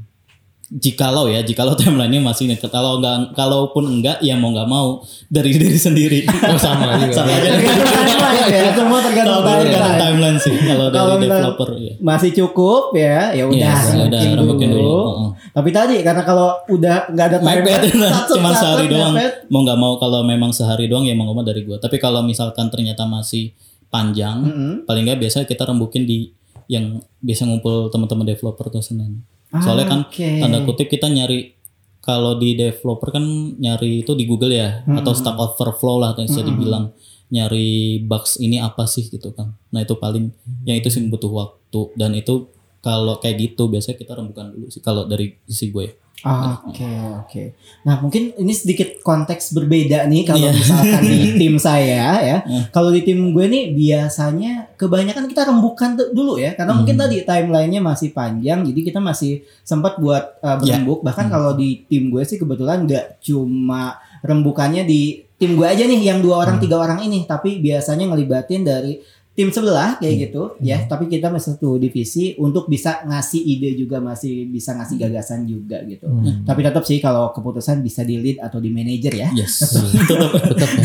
[0.69, 5.49] jikalau ya, jikalau timelinenya masih nekat, kalau enggak, kalaupun enggak, ya mau nggak mau dari
[5.58, 6.19] diri sendiri.
[6.45, 7.13] Oh, sama juga.
[7.19, 7.49] Sama aja.
[7.49, 9.97] Tergantung timeline ya, semua tergantung timeline.
[9.97, 11.93] timeline sih, kalau dari developer ya.
[11.99, 14.82] Masih cukup ya, ya udah Iya, ya udah rembukin dulu.
[14.86, 14.97] dulu.
[15.10, 15.29] Heeh.
[15.49, 17.84] Tapi tadi karena kalau udah nggak ada timeline,
[18.29, 19.13] cuma sehari set, doang.
[19.49, 21.82] Mau nggak mau kalau memang sehari doang ya mau nggak mau dari gua.
[21.82, 23.51] Tapi kalau misalkan ternyata masih
[23.89, 24.73] panjang, Mm-mm.
[24.86, 26.29] paling nggak biasanya kita rembukin di
[26.69, 29.25] yang biasa ngumpul teman-teman developer tuh Senin.
[29.49, 30.38] Soalnya kan Oke.
[30.38, 31.57] tanda kutip kita nyari
[31.99, 33.25] kalau di developer kan
[33.57, 36.93] nyari itu di Google ya atau Stack Overflow lah yang bisa dibilang
[37.29, 39.53] nyari bugs ini apa sih gitu kan.
[39.73, 40.33] Nah itu paling
[40.65, 44.79] yang itu sih butuh waktu dan itu kalau kayak gitu biasanya kita rembukan dulu sih
[44.79, 45.93] kalau dari sisi gue ya.
[46.19, 46.83] Oke
[47.15, 47.43] oke.
[47.87, 50.51] Nah mungkin ini sedikit konteks berbeda nih kalau Iya.
[50.51, 52.37] misalkan di tim saya ya.
[52.43, 52.67] Hmm.
[52.71, 57.03] Kalau di tim gue nih biasanya kebanyakan kita rembukan dulu ya, karena mungkin Hmm.
[57.07, 60.75] tadi timelinenya masih panjang, jadi kita masih sempat buat uh, Ya.
[60.75, 61.07] berembuk.
[61.07, 61.33] Bahkan Hmm.
[61.33, 66.19] kalau di tim gue sih kebetulan nggak cuma rembukannya di tim gue aja nih yang
[66.19, 66.63] dua orang Hmm.
[66.67, 68.99] tiga orang ini, tapi biasanya ngelibatin dari
[69.39, 70.23] tim sebelah kayak Hmm.
[70.28, 70.84] gitu ya.
[70.84, 75.80] Tapi kita masih satu divisi untuk bisa ngasih ide juga masih bisa ngasih gagasan juga
[75.88, 76.12] gitu.
[76.12, 76.43] Hmm.
[76.43, 79.32] Tapi tetap sih kalau keputusan bisa di lead atau di manajer ya.
[79.32, 79.63] Yes.
[80.12, 80.84] tetap tetap ya.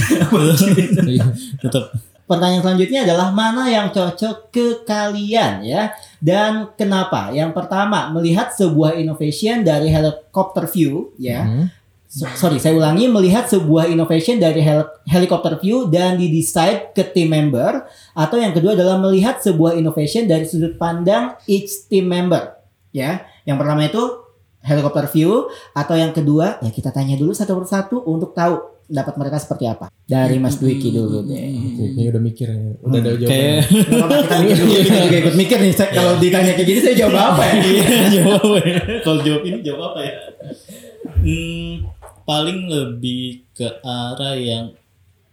[1.19, 1.25] Iya.
[1.59, 1.91] Tetap.
[2.25, 5.91] Pertanyaan selanjutnya adalah mana yang cocok ke kalian ya
[6.23, 7.35] dan kenapa?
[7.35, 11.43] Yang pertama melihat sebuah innovation dari helicopter view ya.
[11.43, 11.67] Hmm.
[12.15, 17.27] So- sorry, saya ulangi melihat sebuah innovation dari hel- helicopter view dan di-decide ke team
[17.29, 22.55] member atau yang kedua adalah melihat sebuah innovation dari sudut pandang each team member
[22.91, 23.19] ya.
[23.43, 24.03] Yang pertama itu
[24.61, 29.37] helicopter view atau yang kedua ya kita tanya dulu satu persatu untuk tahu dapat mereka
[29.37, 29.91] seperti apa.
[30.07, 31.35] Dari Mas Dwiki dulu deh.
[31.75, 32.59] Kayaknya udah mikir ya.
[32.79, 33.27] Udah ada jawabannya.
[33.27, 34.63] Kayak Nggak apa-apa, kita
[34.95, 35.73] mikir ikut mikir nih.
[35.73, 37.55] Saya- Kalau ditanya kayak gini saya jawab apa ya?
[38.15, 38.77] jawab apa ya?
[39.03, 40.15] Kalau jawab ini jawab apa ya?
[41.15, 41.73] Hmm,
[42.25, 44.73] paling lebih ke arah yang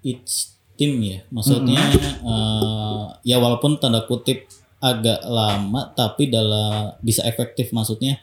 [0.01, 1.23] each team ya.
[1.29, 1.81] Maksudnya
[2.21, 4.47] eh, ya walaupun tanda kutip
[4.81, 8.17] agak lama tapi dalam bisa efektif maksudnya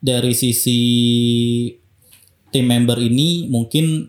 [0.00, 0.80] dari sisi
[2.48, 4.08] tim member ini mungkin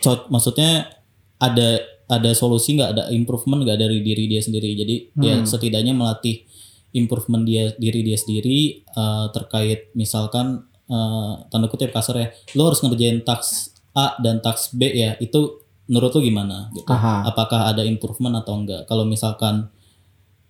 [0.00, 0.88] co- maksudnya
[1.36, 1.76] ada
[2.08, 5.44] ada solusi nggak ada improvement nggak dari diri dia sendiri jadi dia Hmm.
[5.44, 6.48] setidaknya melatih
[6.96, 12.80] improvement dia diri dia sendiri eh, terkait misalkan eh, tanda kutip kasar ya lo harus
[12.80, 16.68] ngerjain task A dan task B ya itu menurut lo gimana?
[16.76, 16.84] Gitu.
[16.88, 17.24] Aha.
[17.24, 18.84] apakah ada improvement atau enggak?
[18.84, 19.72] Kalau misalkan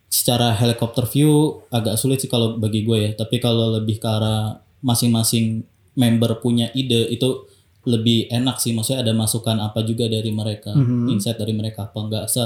[0.08, 4.56] secara helicopter view agak sulit sih kalau bagi gue ya tapi kalau lebih ke arah
[4.80, 7.44] masing-masing member punya ide itu
[7.88, 8.76] lebih enak sih.
[8.76, 10.76] Maksudnya ada masukan apa juga dari mereka?
[10.76, 11.08] Mhm.
[11.08, 12.24] insight dari mereka apa enggak?
[12.28, 12.44] Se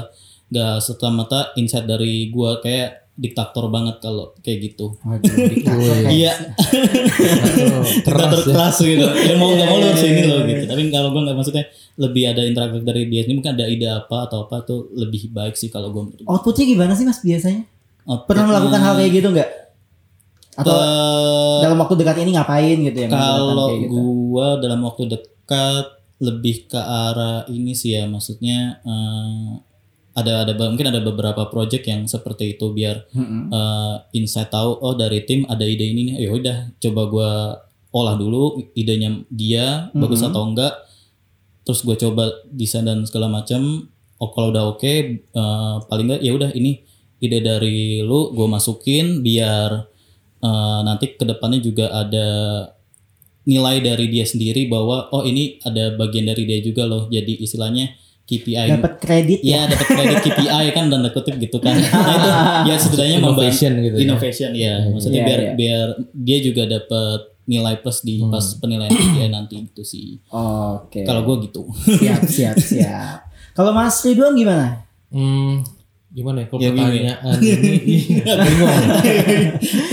[0.53, 2.51] enggak serta mata insight dari gue.
[2.63, 4.97] Kayak diktator banget kalau kayak gitu
[6.11, 6.33] iya
[8.01, 10.49] diktator keras gitu ya mau nggak mau lo harus Iya, ini iya, loh iya.
[10.51, 13.87] gitu tapi kalau gue nggak maksudnya lebih ada interaktif dari dia ini mungkin ada ide
[13.87, 16.25] apa atau apa tuh lebih baik sih kalau gue gue.
[16.25, 17.69] Outputnya gimana sih mas biasanya?
[18.03, 19.51] Outputnya- Pernah melakukan hal kayak gitu nggak?
[20.55, 23.09] Atau Eh, dalam waktu dekat ini ngapain gitu ya?
[23.09, 23.93] kalau gitu?
[23.93, 25.87] gua dalam waktu dekat
[26.19, 29.49] lebih ke arah ini sih ya maksudnya eh,
[30.13, 33.49] ada ada mungkin ada beberapa project yang seperti itu biar Mm-mm.
[33.49, 37.31] eh, insight tahu oh dari tim ada ide ini nih ya udah coba gua
[37.91, 40.29] olah dulu idenya dia bagus Mhm.
[40.29, 40.75] atau enggak
[41.63, 46.33] terus gue coba desain dan segala macam oh kalau udah oke eh, paling enggak ya
[46.33, 46.81] udah ini
[47.19, 49.71] ide dari lu gue masukin biar
[50.41, 52.27] eh, nanti ke depannya juga ada
[53.43, 57.91] nilai dari dia sendiri bahwa oh ini ada bagian dari dia juga loh jadi istilahnya
[58.23, 59.67] KPI Dapat kredit ya?
[59.67, 61.83] ya dapat kredit KPI kan dan kutip gitu kan nah,
[62.15, 62.29] itu
[62.65, 64.01] ya setidaknya membantu Innovation gitu ya.
[64.01, 65.53] innovation ya maksudnya Iya, biar iya.
[65.53, 68.31] biar dia juga dapat nilai plus di Hmm.
[68.31, 71.03] pas penilaian KPI nanti itu sih Oke.
[71.03, 73.19] kalau gue gitu siap siap siap.
[73.53, 74.81] Kalau Mas Ridwan gimana?
[75.09, 75.61] Hmm,
[76.09, 76.73] gimana ya kalau Ya, ya.
[76.73, 77.69] pertanyaan ini
[78.17, 78.81] iya, bingung.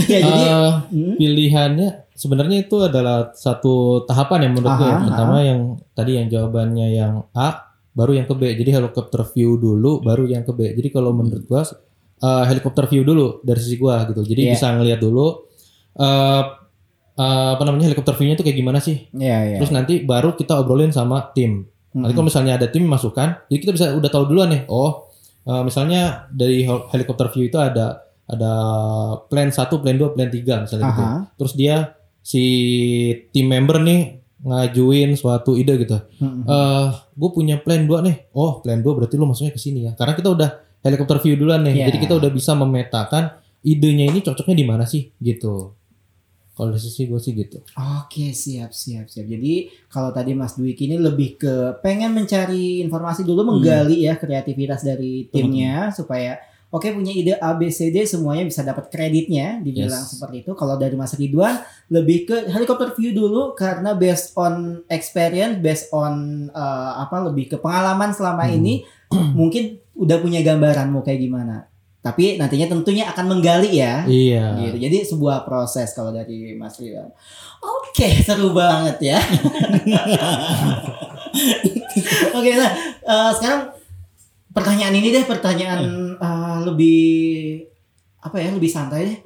[0.05, 0.43] ya jadi
[0.89, 1.13] Hmm?
[1.15, 4.95] pilihannya sebenarnya itu adalah satu tahapan yang menurut gue ya.
[4.95, 5.59] Aha, Pertama yang
[5.91, 8.43] tadi yang jawabannya yang A, baru yang ke B.
[8.53, 10.73] Jadi helikopter view dulu, baru yang ke B.
[10.73, 11.63] Jadi kalau menurut gua
[12.19, 14.21] eh, helikopter view dulu dari sisi gua gitu.
[14.21, 14.53] Jadi Iya.
[14.53, 15.27] bisa ngelihat dulu
[15.95, 16.43] eh
[17.15, 19.07] eh, apa namanya helikopter view-nya itu kayak gimana sih?
[19.11, 19.57] ya ya.
[19.59, 21.67] Terus nanti baru kita obrolin sama tim.
[21.89, 22.13] Nanti Mm-mm.
[22.13, 24.61] kalau misalnya ada tim masukan, jadi kita bisa udah tahu duluan nih.
[24.67, 25.09] Oh,
[25.43, 28.51] eh, misalnya dari hel- helikopter view itu ada ada
[29.25, 31.03] plan 1, plan 2, plan 3 misalnya gitu.
[31.35, 31.75] Terus dia
[32.21, 32.43] si
[33.31, 35.99] tim member nih ngajuin suatu ide gitu.
[36.23, 36.47] Mm-mm.
[36.47, 38.15] Eh, gue punya plan 2 nih.
[38.31, 39.91] Oh, plan 2 berarti lu masuknya ke sini ya.
[39.99, 40.49] Karena kita udah
[40.83, 41.83] helikopter view duluan nih.
[41.83, 41.85] Iya.
[41.91, 45.75] Jadi kita udah bisa memetakan idenya ini cocoknya di mana sih gitu.
[46.59, 47.63] Kalau dari sisi gue sih gitu.
[48.03, 49.25] Oke siap siap siap.
[49.27, 54.83] Jadi kalau tadi Mas Dwiki ini lebih ke pengen mencari informasi dulu menggali ya kreativitas
[54.83, 56.35] dari timnya supaya
[56.69, 60.13] oke punya ide A B C D semuanya bisa dapat kreditnya dibilang Yes.
[60.13, 60.53] seperti itu.
[60.53, 64.53] Kalau dari Mas Ridwan lebih ke helicopter view dulu karena based on
[64.87, 66.13] experience, based on
[66.47, 68.55] eh, apa lebih ke pengalaman selama Hmm.
[68.55, 68.73] ini
[69.39, 71.65] mungkin udah punya gambaran mau kayak gimana.
[71.99, 74.55] Tapi nantinya tentunya akan menggali ya Iya.
[74.63, 74.77] gitu.
[74.79, 77.11] Jadi sebuah proses kalau dari Mas Ridwan.
[77.59, 79.19] Oke, seru banget ya.
[82.37, 82.71] Oke, nah
[83.03, 83.61] eh, sekarang
[84.53, 85.81] pertanyaan ini deh pertanyaan
[86.17, 87.01] eh, lebih
[88.19, 89.19] apa ya lebih santai deh.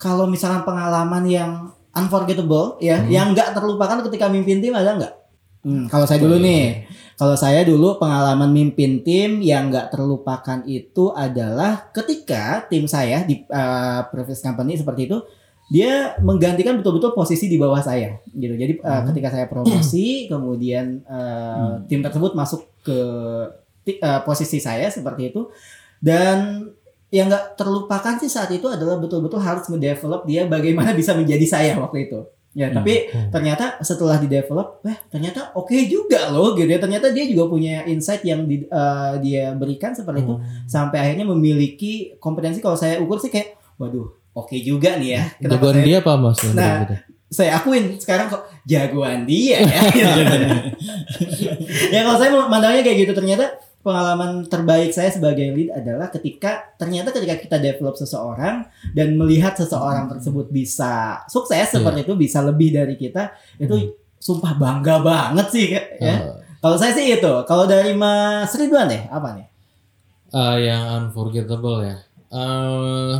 [0.00, 1.52] kalau misalkan pengalaman yang
[1.92, 5.14] unforgettable ya, yang nggak terlupakan ketika mimpin tim ada nggak?
[5.60, 6.88] Hmm, kalau saya dulu nih,
[7.20, 13.44] kalau saya dulu pengalaman mimpin tim yang nggak terlupakan itu adalah ketika tim saya di
[13.52, 15.20] uh, previous company seperti itu
[15.70, 18.56] dia menggantikan betul-betul posisi di bawah saya gitu.
[18.56, 22.98] Jadi uh, ketika saya promosi, kemudian uh, tim tersebut masuk ke
[23.96, 25.50] uh, posisi saya seperti itu
[25.98, 26.70] dan
[27.10, 31.72] yang nggak terlupakan sih saat itu adalah betul-betul harus mendevelop dia bagaimana bisa menjadi saya
[31.74, 32.22] waktu itu.
[32.50, 36.78] Ya, tapi ternyata setelah di develop, eh ternyata oke juga loh gitu ya.
[36.78, 40.34] Ternyata dia juga punya insight yang di- eh, dia berikan seperti itu
[40.66, 45.22] sampai akhirnya memiliki kompetensi kalau saya ukur sih kayak waduh, oke juga nih ya.
[45.38, 46.38] Kenapa Jagoan saya- dia apa mas?
[46.50, 46.94] Nah, gitu?
[47.30, 49.78] saya akuin sekarang kok jagoan dia ya.
[51.94, 53.46] ya kalau saya memandangnya kayak gitu ternyata
[53.80, 60.04] pengalaman terbaik saya sebagai lead adalah ketika ternyata ketika kita develop seseorang dan melihat seseorang
[60.12, 65.82] tersebut bisa sukses seperti itu bisa lebih dari kita itu sumpah bangga banget sih ya.
[65.96, 66.18] Eh,
[66.60, 67.32] Kalau saya sih itu.
[67.48, 69.46] Kalau dari Mas Ridwan deh apa nih?
[70.30, 71.96] eh, yang unforgettable ya.
[72.30, 73.14] Eh,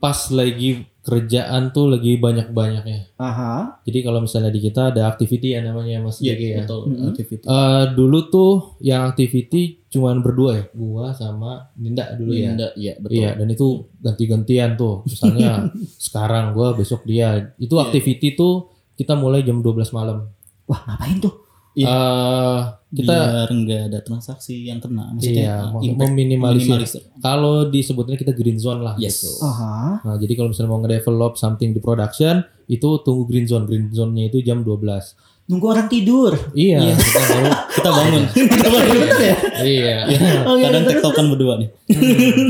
[0.00, 3.16] pas lagi kerjaan tuh lagi banyak-banyaknya.
[3.16, 3.80] Aha.
[3.82, 6.56] Jadi kalau misalnya di kita ada activity ya namanya Mas Jeki ya.
[6.60, 6.80] betul.
[6.88, 7.08] Mm-mm.
[7.08, 7.44] Activity.
[7.44, 12.52] Eh, dulu tuh yang activity cuman berdua ya, gua sama Ninda dulu ya.
[12.52, 13.16] Linda, iya betul.
[13.16, 13.66] Iya, dan itu
[13.98, 15.04] ganti-gantian tuh.
[15.04, 15.72] Misalnya
[16.06, 17.52] sekarang gua, besok dia.
[17.56, 17.84] Itu Iya.
[17.86, 20.28] activity tuh kita mulai jam 12 malam.
[20.64, 21.32] Wah, ngapain tuh?
[21.72, 21.88] Iya.
[21.88, 22.60] Eh,
[22.92, 26.66] kita biar nggak ada transaksi yang kena maksudnya iya, impact meminimalisir.
[26.74, 27.02] minimalisir.
[27.18, 29.22] kalau disebutnya kita green zone lah Yes.
[29.22, 29.30] gitu.
[29.40, 30.02] Aha.
[30.02, 33.62] Nah, jadi kalau misalnya mau nge-develop something di production, itu tunggu green zone.
[33.64, 35.14] Green zone-nya itu jam 12.
[35.46, 36.30] Nunggu orang tidur.
[36.50, 36.94] Iya, Iya.
[36.96, 38.22] kita baru kita bangun
[38.70, 39.36] Bener ya?
[39.60, 39.96] iya.
[40.42, 41.68] Oh, iya, kadang tektokan berdua nih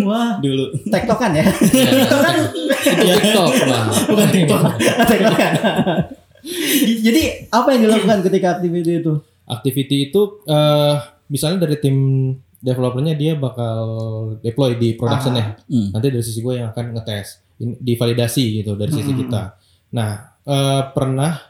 [0.03, 1.45] Wah, dulu tektokan ya?
[1.45, 3.87] Iya, Itu TikTok, Bang.
[4.07, 4.63] Bukan TikTok.
[5.11, 5.53] tektokan.
[7.05, 9.15] Jadi apa yang dilakukan ketika aktiviti itu?
[9.51, 11.97] Activity itu eh misalnya dari tim
[12.61, 13.81] developernya dia bakal
[14.39, 15.57] deploy di production ya.
[15.65, 15.97] Hmm.
[15.97, 19.21] Nanti dari sisi gue yang akan ngetes, divalidasi gitu dari sisi Hmm.
[19.25, 19.43] kita.
[19.97, 20.11] Nah,
[20.45, 21.41] eh, pernah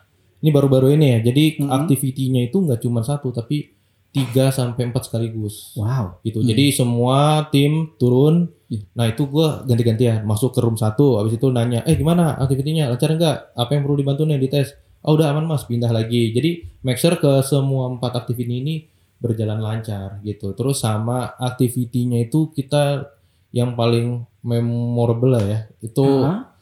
[0.40, 1.18] ini baru-baru ini ya.
[1.20, 1.68] Jadi Hmm.
[1.68, 3.74] aktivitinya itu nggak cuma satu tapi
[4.10, 5.74] 3 sampai 4 sekaligus.
[5.78, 6.18] Wow.
[6.22, 6.42] gitu.
[6.42, 6.48] Hmm.
[6.50, 8.50] Jadi semua tim turun.
[8.66, 8.82] Iya.
[8.94, 11.18] Nah itu gua ganti-gantian masuk ke room satu.
[11.18, 12.90] Habis itu nanya, eh gimana aktivitinya?
[12.90, 13.50] Lancar enggak?
[13.54, 14.74] Apa yang perlu dibantu nih dites?
[15.00, 16.30] Oh udah aman mas, pindah lagi.
[16.30, 18.74] Jadi make sure ke semua empat aktiviti ini
[19.16, 20.52] berjalan lancar gitu.
[20.52, 23.08] Terus sama aktivitinya itu kita
[23.50, 25.58] yang paling memorable lah ya.
[25.80, 26.52] Itu Hah?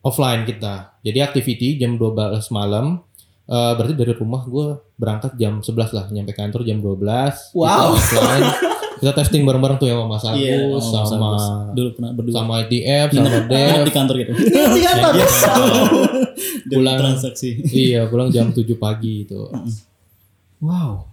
[0.00, 0.98] offline kita.
[1.00, 2.98] Jadi activity jam 12 malam.
[3.44, 7.52] Eh, berarti dari rumah gue berangkat jam 11 lah, nyampe kantor jam 12.
[7.52, 7.92] Kita Wow.
[7.92, 8.46] offline.
[9.04, 12.34] kita testing bareng-bareng tuh ya sama Mas Agus, Iya, sama Mas sama dulu pernah berdua
[12.34, 13.84] sama ITF, Nginep- sama Dev.
[13.84, 15.12] di kantor gitu Iya, di kantor.
[16.72, 16.96] Pulang.
[16.98, 19.44] transaksi iya, pulang jam 7 pagi itu.
[20.58, 21.04] Wow.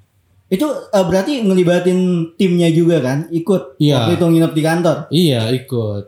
[0.48, 2.00] Itu eh, berarti ngelibatin
[2.36, 3.28] timnya juga kan?
[3.30, 3.96] Ikut Iya.
[4.02, 4.98] waktu itu nginep di kantor.
[5.10, 6.04] Iya, ikut.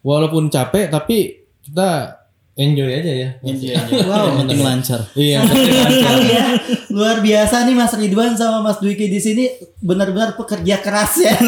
[0.00, 1.16] Walaupun capek tapi
[1.62, 2.16] kita
[2.56, 3.28] enjoy aja ya.
[3.38, 4.24] Iya, Wow.
[4.26, 5.44] yang penting lancar Iya.
[5.44, 6.44] Kali ya.
[6.88, 9.44] Luar biasa nih Mas Ridwan sama Mas Dwiki di sini
[9.78, 11.36] benar-benar pekerja keras ya.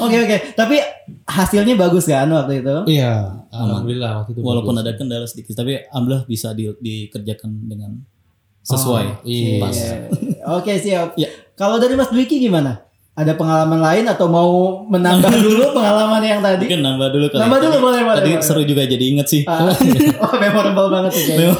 [0.00, 0.80] Oke oke, tapi
[1.24, 2.76] hasilnya bagus kan waktu itu?
[2.90, 4.40] Iya, alhamdulillah waktu itu.
[4.40, 4.82] walaupun bagus.
[4.82, 8.00] ada kendala sedikit tapi alhamdulillah bisa di- dikerjakan dengan
[8.62, 9.60] sesuai Oh, iya.
[9.60, 9.76] pas
[10.58, 11.14] Oke siap.
[11.14, 11.28] Ya.
[11.54, 12.82] Kalau dari Mas Dwiki gimana?
[13.20, 14.50] Ada pengalaman lain atau mau
[14.82, 16.64] menambah dulu pengalaman yang tadi?
[16.64, 18.16] mungkin nambah dulu kali Nambah dulu boleh boleh.
[18.16, 18.42] tadi boleh.
[18.42, 19.68] seru juga jadi inget sih Ah,
[20.24, 21.52] oh, memorable banget sih kayaknya.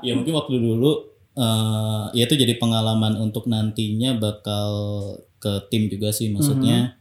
[0.06, 0.90] ya mungkin waktu dulu
[1.32, 4.68] eh ya itu jadi pengalaman untuk nantinya bakal
[5.36, 7.00] ke tim juga sih maksudnya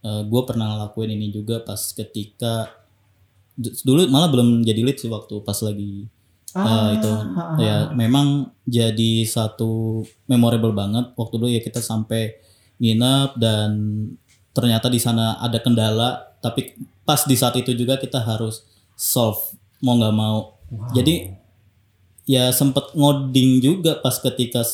[0.00, 2.70] gue pernah ngelakuin ini juga pas ketika
[3.58, 6.06] dulu malah belum jadi lead sih waktu pas lagi
[6.50, 7.56] eh, Ah, itu ah, ah.
[7.56, 8.26] ya memang
[8.64, 12.36] jadi satu memorable banget waktu dulu ya kita sampai
[12.80, 13.70] nginep dan
[14.50, 18.64] ternyata di sana ada kendala tapi pas di saat itu juga kita harus
[18.96, 19.38] solve
[19.84, 20.56] mau nggak mau.
[20.96, 21.28] Jadi
[22.24, 24.64] ya sempet ngoding juga pas ketika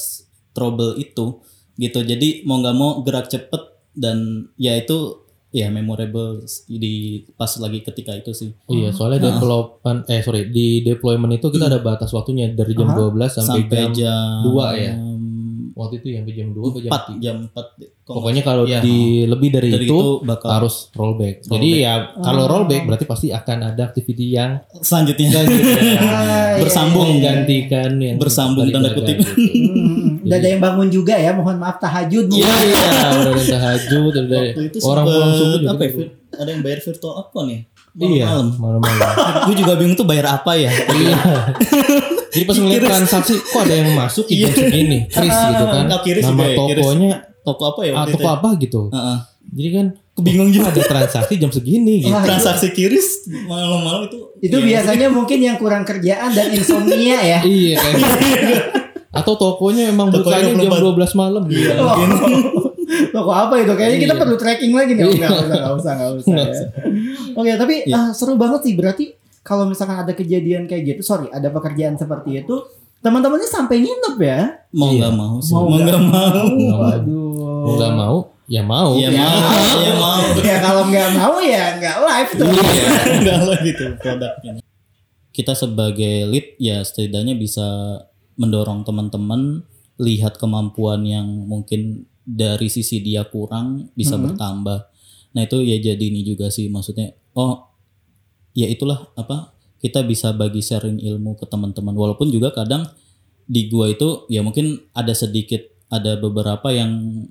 [0.54, 1.42] trouble itu
[1.76, 1.98] gitu.
[2.02, 3.62] Jadi mau nggak mau gerak cepet
[3.96, 8.50] dan ya itu ya memorable di pas lagi ketika itu sih.
[8.68, 13.08] Iya, soalnya development eh sorry di deployment itu kita ada batas waktunya dari jam Aha.
[13.08, 14.94] 12 sampai, sampai jam, jam dua ya?
[15.76, 17.20] Waktu itu ya sampai jam 2 atau jam 4 3.
[17.20, 18.80] jam 4 Pokoknya kalau Iya.
[18.80, 21.42] di lebih dari, dari itu, itu bakal harus rollback.
[21.44, 21.84] Jadi Rollback.
[21.84, 25.42] ya kalau rollback berarti pasti akan ada activity yang selanjutnya Ah,
[26.54, 27.02] iya, Bersambung.
[27.02, 27.12] iya, iya.
[27.12, 29.16] menggantikan yang Bersambung tanda kutip.
[29.18, 29.32] gitu.
[29.76, 32.26] Hmm, udah ada yang bangun juga ya, mohon maaf tahajud.
[32.26, 32.34] Bu.
[32.34, 32.50] Iya,
[33.16, 35.70] udah ada tahajud, udah itu orang pulang subuh juga.
[35.70, 37.60] apa ya, Fir- ada yang bayar virtual account ya
[37.96, 38.48] Iya, malam.
[38.56, 39.08] malam-malam.
[39.46, 41.16] gue juga bingung tuh bayar apa ya Iya.
[42.36, 45.84] Jadi pas ngeliat transaksi, kok ada yang masuk di jam segini, Chris gitu kan.
[45.86, 46.84] Ah, Kiris Nama juga ya, Kiris.
[46.84, 47.10] tokonya
[47.40, 48.34] toko apa ya ah, toko ya?
[48.36, 48.80] apa gitu.
[48.92, 49.18] Heeh.
[49.46, 50.68] Jadi kan Kebingung juga.
[50.68, 52.10] ada transaksi jam segini gitu.
[52.10, 57.40] Wah, transaksi kiris malam-malam itu Itu ya, biasanya mungkin yang kurang kerjaan dan insomnia ya.
[57.40, 58.12] Iya gitu.
[59.12, 61.14] Atau tokonya emang Tokonya bukanya jam 24.
[61.14, 61.60] 12 malam gitu.
[61.62, 62.10] Iya, mungkin.
[63.16, 63.72] Toko apa itu?
[63.72, 64.20] Kayaknya kita Iya.
[64.20, 65.04] perlu tracking lagi nih.
[65.04, 65.28] Oh, Iya.
[65.28, 66.32] Enggak usah, enggak usah, enggak usah.
[66.32, 66.64] Nggak ya.
[67.32, 67.94] Oke, tapi Iya.
[67.96, 68.72] ah, seru banget sih.
[68.76, 69.04] Berarti
[69.46, 72.66] kalau misalkan ada kejadian kayak gitu, sorry, ada pekerjaan seperti itu,
[72.98, 74.40] teman-temannya sampai nginep ya?
[74.72, 74.98] mau Iya.
[75.00, 76.78] nggak mau sih Mau mau nggak mau mau.
[76.82, 77.30] Waduh.
[77.62, 78.90] Mau nggak mau, ya mau.
[78.92, 79.42] ya mau
[79.78, 82.46] ya mau Ya kalau nggak mau ya nggak live tuh.
[82.46, 82.90] Iya.
[83.22, 84.52] nggak lah gitu produknya
[85.30, 87.64] kita sebagai lead ya setidaknya bisa
[88.34, 89.62] mendorong teman-teman
[89.96, 94.22] lihat kemampuan yang mungkin dari sisi dia kurang bisa Mhm.
[94.26, 94.80] bertambah
[95.30, 97.75] nah itu ya jadi ini juga sih maksudnya oh
[98.56, 102.88] ya itulah apa kita bisa bagi sharing ilmu ke teman-teman walaupun juga kadang
[103.44, 105.60] di gua itu ya mungkin ada sedikit
[105.92, 107.22] ada beberapa yang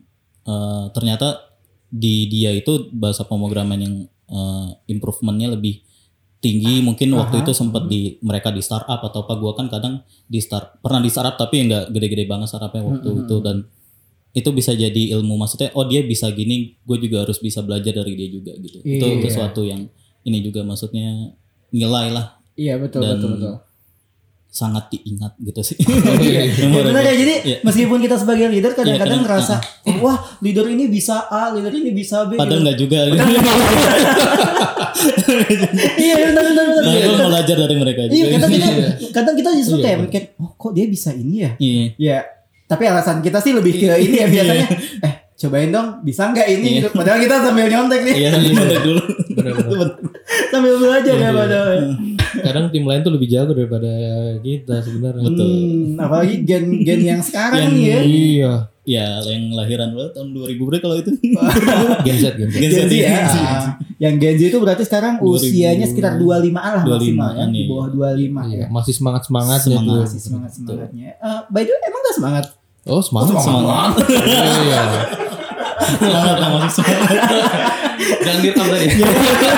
[0.45, 1.51] eh, ternyata
[1.89, 3.95] di dia itu bahasa pemrograman yang
[4.29, 5.81] eh, improvementnya lebih
[6.39, 7.43] tinggi mungkin waktu Aha.
[7.49, 11.09] itu sempat di mereka di startup atau apa gua kan kadang di start pernah di
[11.09, 13.23] startup tapi ya nggak gede-gede banget startupnya waktu Mm-mm.
[13.25, 13.57] itu dan
[14.35, 18.19] itu bisa jadi ilmu maksudnya oh dia bisa gini gue juga harus bisa belajar dari
[18.19, 19.23] dia juga gitu itu Iya.
[19.31, 19.87] sesuatu yang
[20.25, 21.31] ini juga maksudnya
[21.69, 23.55] nilai lah Iya betul Dan- betul betul.
[24.47, 25.75] sangat diingat gitu sih
[26.23, 26.47] iya.
[26.47, 27.57] Ya benar ya jadi Iya.
[27.61, 29.55] meskipun kita sebagai leader kadang-kadang Iya, kadang- ngerasa
[29.85, 32.33] "Oh, wah leader ini bisa A, leader ini bisa B.
[32.33, 32.63] padahal gitu.
[32.63, 32.97] nggak juga
[35.97, 36.81] Iya benar benar benar.
[36.81, 38.89] nah gue belajar dari mereka Iya juga kadang kita Iya.
[39.11, 41.51] kadang kita justru Iya, kayak mikir oh kok dia bisa ini ya?
[41.57, 42.17] iya Ya
[42.65, 44.65] tapi alasan kita sih lebih ke ini ya biasanya.
[45.03, 46.69] eh cobain dong bisa nggak ini?
[46.79, 46.89] Iya.
[46.89, 49.01] Padahal kita sambil nyontek nih iya sambil belajar dulu
[49.47, 49.89] Bener-bener.
[50.47, 51.79] sambil belajar ya padahal.
[52.35, 53.91] Kadang tim lain tuh lebih jago daripada
[54.39, 55.23] kita sebenarnya.
[55.23, 55.45] Betul.
[55.45, 57.99] Hmm, apalagi gen-gen yang sekarang Yang- nih ya.
[58.01, 58.53] Iya.
[58.85, 61.09] ya yang lahiran lo tahun 2000 berapa kalau itu
[62.05, 62.55] Gen Z, Gen Z.
[62.55, 63.09] Gen Z, Gen Z ya.
[63.09, 63.37] Gen Z.
[63.95, 65.25] Yang Gen Z itu berarti sekarang 2000.
[65.41, 67.65] usianya sekitar 25 lah 25 maksimal ya, di iya.
[67.65, 68.65] bawah 25 Iya, ya.
[68.69, 70.05] masih semangat semangat Semangat.
[70.05, 71.09] Masih semangat semangatnya.
[71.15, 72.45] Eh, by the way emang gak semangat?
[72.85, 73.41] Oh semangat.
[73.41, 74.45] semangat Iya.
[74.53, 75.07] semangat
[76.01, 77.19] lah masih semangat
[77.95, 78.87] Jangan direkam tadi.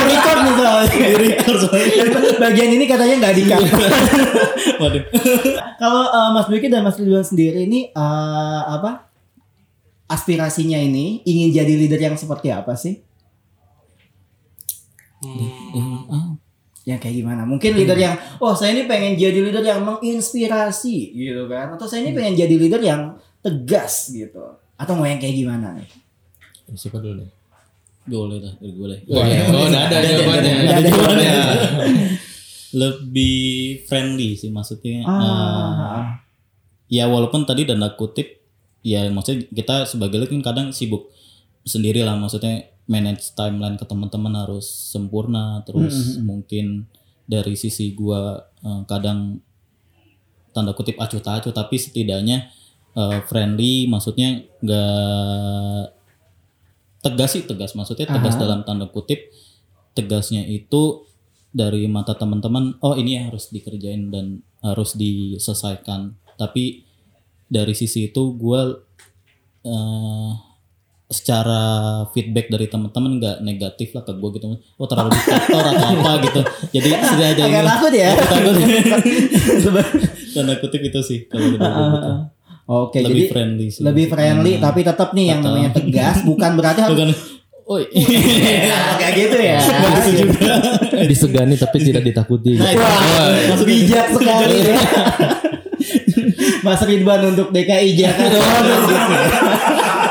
[0.08, 0.86] Record misalnya.
[0.88, 2.06] di record soalnya
[2.38, 3.62] Bagian ini katanya nggak dikat.
[4.78, 5.04] waduh
[5.78, 9.10] Kalau eh, Mas Dwiki dan Mas Ridwan sendiri ini eh, apa?
[10.08, 13.04] Aspirasinya ini ingin jadi leader yang seperti apa sih?
[16.08, 16.38] Ah,
[16.88, 17.42] Yang kayak gimana?
[17.44, 21.76] Mungkin leader yang oh saya ini pengen jadi leader yang menginspirasi gitu kan?
[21.76, 23.02] Atau saya ini pengen jadi leader yang
[23.44, 24.40] tegas gitu?
[24.80, 25.90] Atau mau yang kayak gimana nih?
[26.76, 27.32] Siapa dulu nih?
[28.08, 29.44] boleh lah boleh Oh, iya.
[29.52, 30.54] oh udah ada jawabannya.
[30.64, 31.32] Udah ada jawabannya.
[32.76, 35.04] lebih friendly sih maksudnya.
[35.08, 36.24] Ah,
[36.88, 38.44] ya walaupun tadi tanda kutip
[38.84, 41.12] ya maksudnya kita sebagai kan kadang sibuk
[41.68, 42.16] sendiri lah.
[42.16, 45.64] Maksudnya manage timeline ke teman-teman harus sempurna.
[45.68, 46.88] Terus mungkin
[47.28, 49.44] dari sisi gua eh, kadang
[50.56, 52.52] tanda kutip acuh tak acuh tapi setidaknya
[52.96, 53.88] eh, friendly.
[53.92, 55.97] Maksudnya nggak
[57.02, 58.42] tegas sih tegas maksudnya tegas Aha.
[58.42, 59.30] dalam tanda kutip
[59.94, 61.06] tegasnya itu
[61.54, 66.86] dari mata teman-teman oh ini harus dikerjain dan harus diselesaikan tapi
[67.48, 68.62] dari sisi itu gue
[69.68, 70.32] eh
[71.08, 76.12] secara feedback dari teman-teman nggak negatif lah ke gue gitu oh terlalu diktator atau apa
[76.20, 76.42] gitu
[76.76, 78.12] jadi setidaknya agak takut ya.
[78.20, 78.56] takut
[80.36, 81.64] tanda kutip itu sih kalau gitu.
[82.68, 84.64] Oke, lebih jadi friendly sih lebih friendly Hmm.
[84.64, 87.10] tapi tetap nih yang namanya tegas bukan berarti harus bukan
[87.64, 89.60] oh Agak gitu ya.
[91.12, 92.56] Disegani tapi tidak ditakuti.
[92.56, 92.80] Nah, itu.
[92.80, 94.76] Wah, bijak sekali ya.
[96.60, 98.40] Mas Ridwan untuk DKI Jakarta.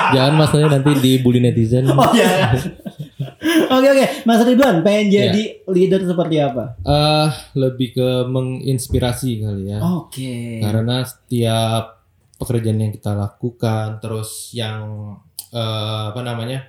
[0.08, 1.88] Jangan masalahnya nanti dibully netizen.
[1.88, 2.54] Oh ya.
[3.66, 5.28] Oke oke, Mas Ridwan pengen Ya.
[5.28, 6.76] jadi leader seperti apa?
[6.78, 9.78] Eh lebih ke menginspirasi kali ya.
[9.82, 10.60] Oke.
[10.60, 11.95] Karena setiap
[12.36, 15.16] pekerjaan yang kita lakukan, terus yang
[15.50, 16.68] eh, apa namanya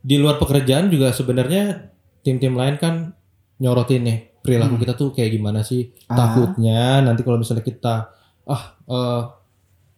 [0.00, 3.14] di luar pekerjaan juga sebenarnya tim-tim lain kan
[3.56, 4.82] nyorotin nih perilaku Hmm.
[4.84, 5.88] kita tuh kayak gimana sih.
[6.10, 6.16] Ah.
[6.18, 7.94] Takutnya nanti kalau misalnya kita
[8.44, 9.22] ah eh,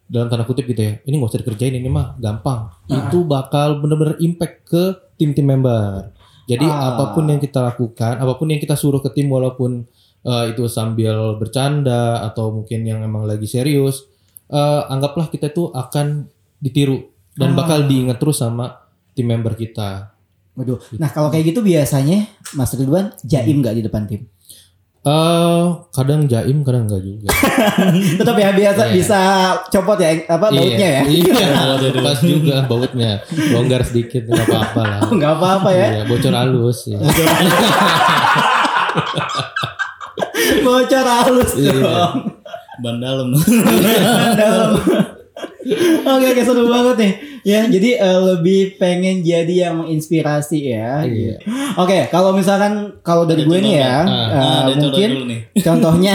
[0.06, 2.70] dalam tanda kutip gitu ya, ini nggak usah dikerjain ini mah gampang.
[2.70, 3.10] Ah.
[3.10, 4.82] Itu bakal bener-bener impact ke
[5.18, 6.14] tim-tim member.
[6.46, 6.94] Jadi Ah.
[6.94, 9.82] apa pun yang kita lakukan, apa pun yang kita suruh ke tim walaupun
[10.26, 14.10] eh, itu sambil bercanda atau mungkin yang emang lagi serius,
[14.48, 16.26] eh, anggaplah kita itu akan
[16.56, 17.56] ditiru dan Ah.
[17.58, 20.12] bakal diingat terus sama tim member kita.
[20.54, 20.80] Waduh.
[20.96, 24.24] Nah kalau kayak gitu biasanya Mas Ridwan jaim nggak di depan tim?
[25.06, 27.30] Eh, kadang jaim, kadang enggak juga.
[28.18, 28.94] Tetap ya biasa Iya.
[28.96, 29.20] bisa
[29.70, 31.02] copot ya apa bautnya ya?
[31.06, 31.46] Iya,
[32.02, 33.22] pas juga bautnya.
[33.54, 35.00] Longgar sedikit enggak apa-apa lah.
[35.06, 35.86] Oh, apa-apa ya.
[35.94, 36.98] Iya, bocor halus ya.
[40.64, 42.34] Bocor halus Iya.
[42.78, 43.32] Ban dalam
[44.34, 44.70] Dalam.
[46.06, 47.12] Oke, oke seru banget nih.
[47.42, 51.02] Ya, jadi eh, lebih pengen jadi yang menginspirasi ya.
[51.02, 51.42] Iya.
[51.74, 54.06] Oke, kalau misalkan kalau dari Ada gue nih ya, nggak?
[54.06, 55.40] eh, Nah, mungkin nih.
[55.66, 56.14] contohnya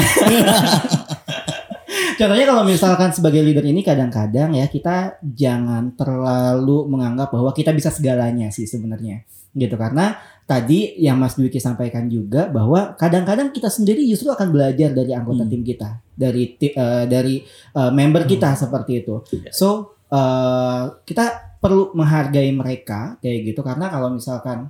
[2.15, 7.89] Contohnya kalau misalkan sebagai leader ini kadang-kadang ya kita jangan terlalu menganggap bahwa kita bisa
[7.89, 9.25] segalanya sih sebenarnya.
[9.51, 14.93] Gitu karena tadi yang Mas Dwiki sampaikan juga bahwa kadang-kadang kita sendiri justru akan belajar
[14.93, 15.51] dari anggota Hmm.
[15.51, 17.41] tim kita, dari eh, dari
[17.73, 19.25] eh, member kita seperti itu.
[19.49, 23.65] So, eh, kita perlu menghargai mereka kayak gitu.
[23.65, 24.69] Karena kalau misalkan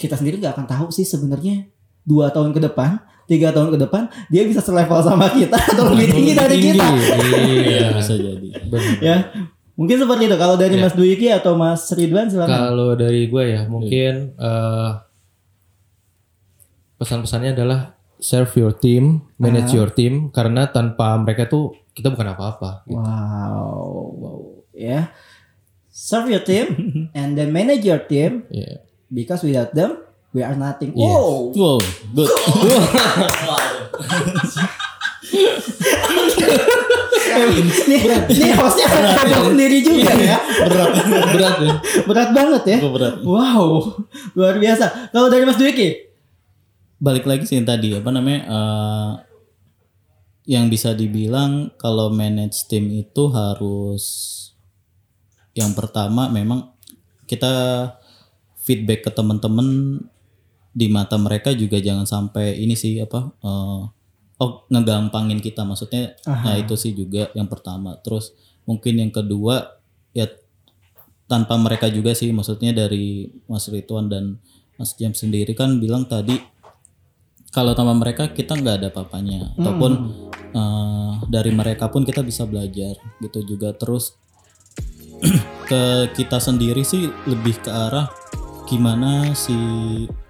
[0.00, 1.68] kita sendiri nggak akan tahu sih sebenarnya
[2.00, 2.96] dua tahun ke depan
[3.28, 6.86] tiga tahun ke depan dia bisa selevel sama kita atau lebih tinggi dari kita.
[6.88, 8.48] Iya, bisa jadi.
[8.66, 8.96] Benar.
[9.04, 9.16] ya
[9.78, 10.36] mungkin seperti itu.
[10.36, 10.82] Kalau dari Ya.
[10.82, 12.52] Mas Dwiki atau Mas Ridwan silakan.
[12.72, 14.90] Kalau dari gue ya, mungkin eh,
[17.00, 22.84] pesan-pesannya adalah serve your team, manage your team karena tanpa mereka tuh kita bukan apa-apa.
[22.86, 23.00] gitu.
[23.00, 24.40] wow, wow.
[24.76, 25.10] ya.
[25.90, 26.66] Serve your team
[27.18, 28.46] and then manage your team.
[28.52, 28.86] Iya.
[29.10, 29.98] because without them
[30.30, 30.94] we are nothing.
[30.94, 31.02] Yes.
[31.02, 31.50] wow.
[31.50, 31.78] Wow
[32.14, 32.30] good.
[37.88, 40.36] Nih, nih hostnya ada sendiri juga ya.
[40.66, 40.90] Berat.
[41.08, 41.74] Berat ya.
[42.04, 42.78] berat banget ya.
[42.84, 43.14] Berat.
[43.22, 43.96] Wow
[44.34, 45.14] luar biasa.
[45.14, 46.09] Kalau dari Mas Dwiki
[47.00, 49.12] balik lagi sih yang tadi apa namanya eh,
[50.50, 54.04] yang bisa dibilang kalau manage tim itu harus
[55.56, 56.76] yang pertama memang
[57.24, 57.50] kita
[58.60, 59.98] feedback ke teman-teman
[60.70, 63.82] di mata mereka juga jangan sampai ini sih apa eh,
[64.40, 66.16] oh ngegampangin kita maksudnya.
[66.24, 68.00] Nah itu sih juga yang pertama.
[68.00, 68.32] Terus
[68.64, 69.76] mungkin yang kedua
[70.16, 70.26] ya
[71.28, 74.24] tanpa mereka juga sih maksudnya dari Mas Ridwan dan
[74.80, 76.40] Mas Jam sendiri kan bilang tadi
[77.50, 79.50] kalau tanpa mereka kita nggak ada papanya.
[79.58, 79.92] Ataupun
[80.54, 83.74] eh, dari mereka pun kita bisa belajar gitu juga.
[83.74, 84.14] Terus
[85.70, 88.08] ke kita sendiri sih lebih ke arah
[88.70, 89.58] gimana si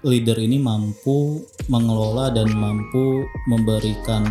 [0.01, 4.25] leader ini mampu mengelola dan mampu memberikan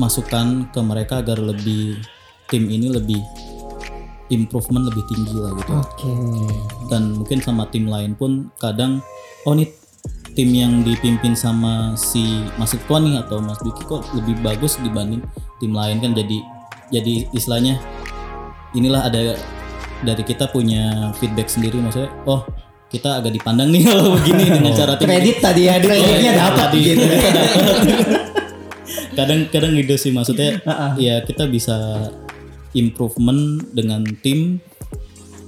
[0.00, 2.00] masukan ke mereka agar lebih
[2.48, 3.20] tim ini lebih
[4.32, 5.72] improvement lebih tinggi lah gitu.
[5.76, 6.12] Oke.
[6.88, 9.04] Dan mungkin sama tim lain pun kadang
[9.44, 9.68] oh nih
[10.34, 15.22] tim yang dipimpin sama si Mas nih atau Mas Biki kok lebih bagus dibanding
[15.62, 16.12] tim lain kan?
[16.12, 16.42] Jadi
[16.90, 17.78] jadi istilahnya
[18.74, 19.38] inilah ada
[20.02, 21.78] dari kita punya feedback sendiri.
[21.78, 22.42] Maksudnya oh
[22.90, 26.68] kita agak dipandang nih kalau begini dengan cara tim kredit tadi ya kreditnya iya, dapat
[26.74, 27.04] gitu.
[29.18, 30.10] Kadang-kadang gitu sih.
[30.10, 30.58] Maksudnya
[30.98, 32.10] ya kita bisa
[32.74, 34.58] improvement dengan tim.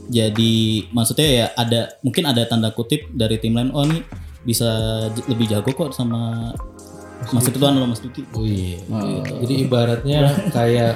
[0.06, 4.70] Jadi maksudnya ya ada mungkin ada tanda kutip dari tim lain oh nih bisa
[5.10, 6.54] j- lebih jago kok sama
[7.28, 8.22] Mas Ridwan atau Mas Duki.
[8.30, 8.78] Oh iya.
[9.42, 10.20] Jadi ibaratnya
[10.56, 10.94] kayak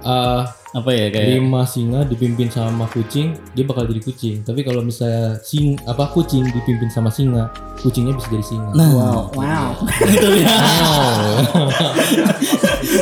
[0.00, 4.36] eh apa ya kayak lima singa dipimpin sama kucing, dia bakal jadi kucing.
[4.40, 8.70] Tapi kalau misalnya sing apa kucing dipimpin sama singa, kucingnya bisa jadi singa.
[8.72, 8.88] nah.
[8.88, 9.68] Wow wow.
[10.14, 11.68] Itu ya Wow.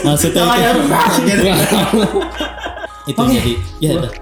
[0.09, 0.43] maksudnya
[3.09, 3.52] itu, itu jadi
[3.84, 4.12] ya udah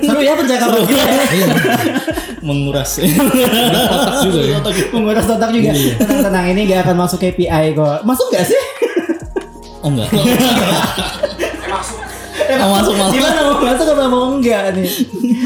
[0.00, 1.04] seru ya percakapan kita
[1.36, 1.46] ya
[2.40, 2.90] menguras.
[2.96, 4.58] Otak juga ya.
[4.96, 5.70] menguras otak juga.
[5.76, 8.00] Tenang tenang ini gak akan masuk KPI kok.
[8.08, 8.60] Masuk gak sih?
[9.84, 10.08] Oh enggak
[12.56, 14.88] Oh, masuk masuk gimana mau masuk atau mau enggak nih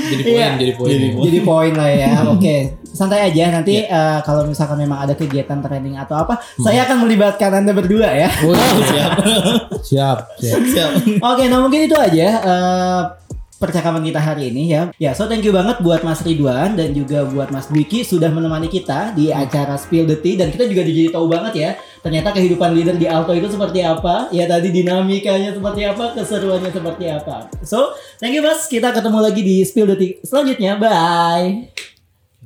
[0.04, 0.48] Jadi poin, Iya.
[0.56, 0.90] jadi poin.
[0.90, 1.20] Jadi ya.
[1.20, 5.96] jadi poin lah ya oke santai aja nanti eh, kalau misalkan memang ada kegiatan training
[5.96, 8.54] atau apa saya akan melibatkan anda berdua ya Oh,
[8.88, 9.18] siap
[9.82, 10.60] siap, siap.
[10.64, 10.90] siap
[11.20, 13.02] Oke, nah mungkin itu aja eh,
[13.54, 14.82] percakapan kita hari ini ya.
[14.98, 18.68] Ya, so thank you banget buat Mas Ridwan dan juga buat Mas Dwiki sudah menemani
[18.68, 21.70] kita di acara Spill the Tea dan kita juga jadi tahu banget ya
[22.04, 24.28] ternyata kehidupan leader di Alto itu seperti apa.
[24.28, 27.48] Ya tadi dinamikanya seperti apa, keseruannya seperti apa.
[27.64, 28.68] So, thank you Mas.
[28.68, 30.76] Kita ketemu lagi di Spill Tea selanjutnya.
[30.76, 31.93] Bye.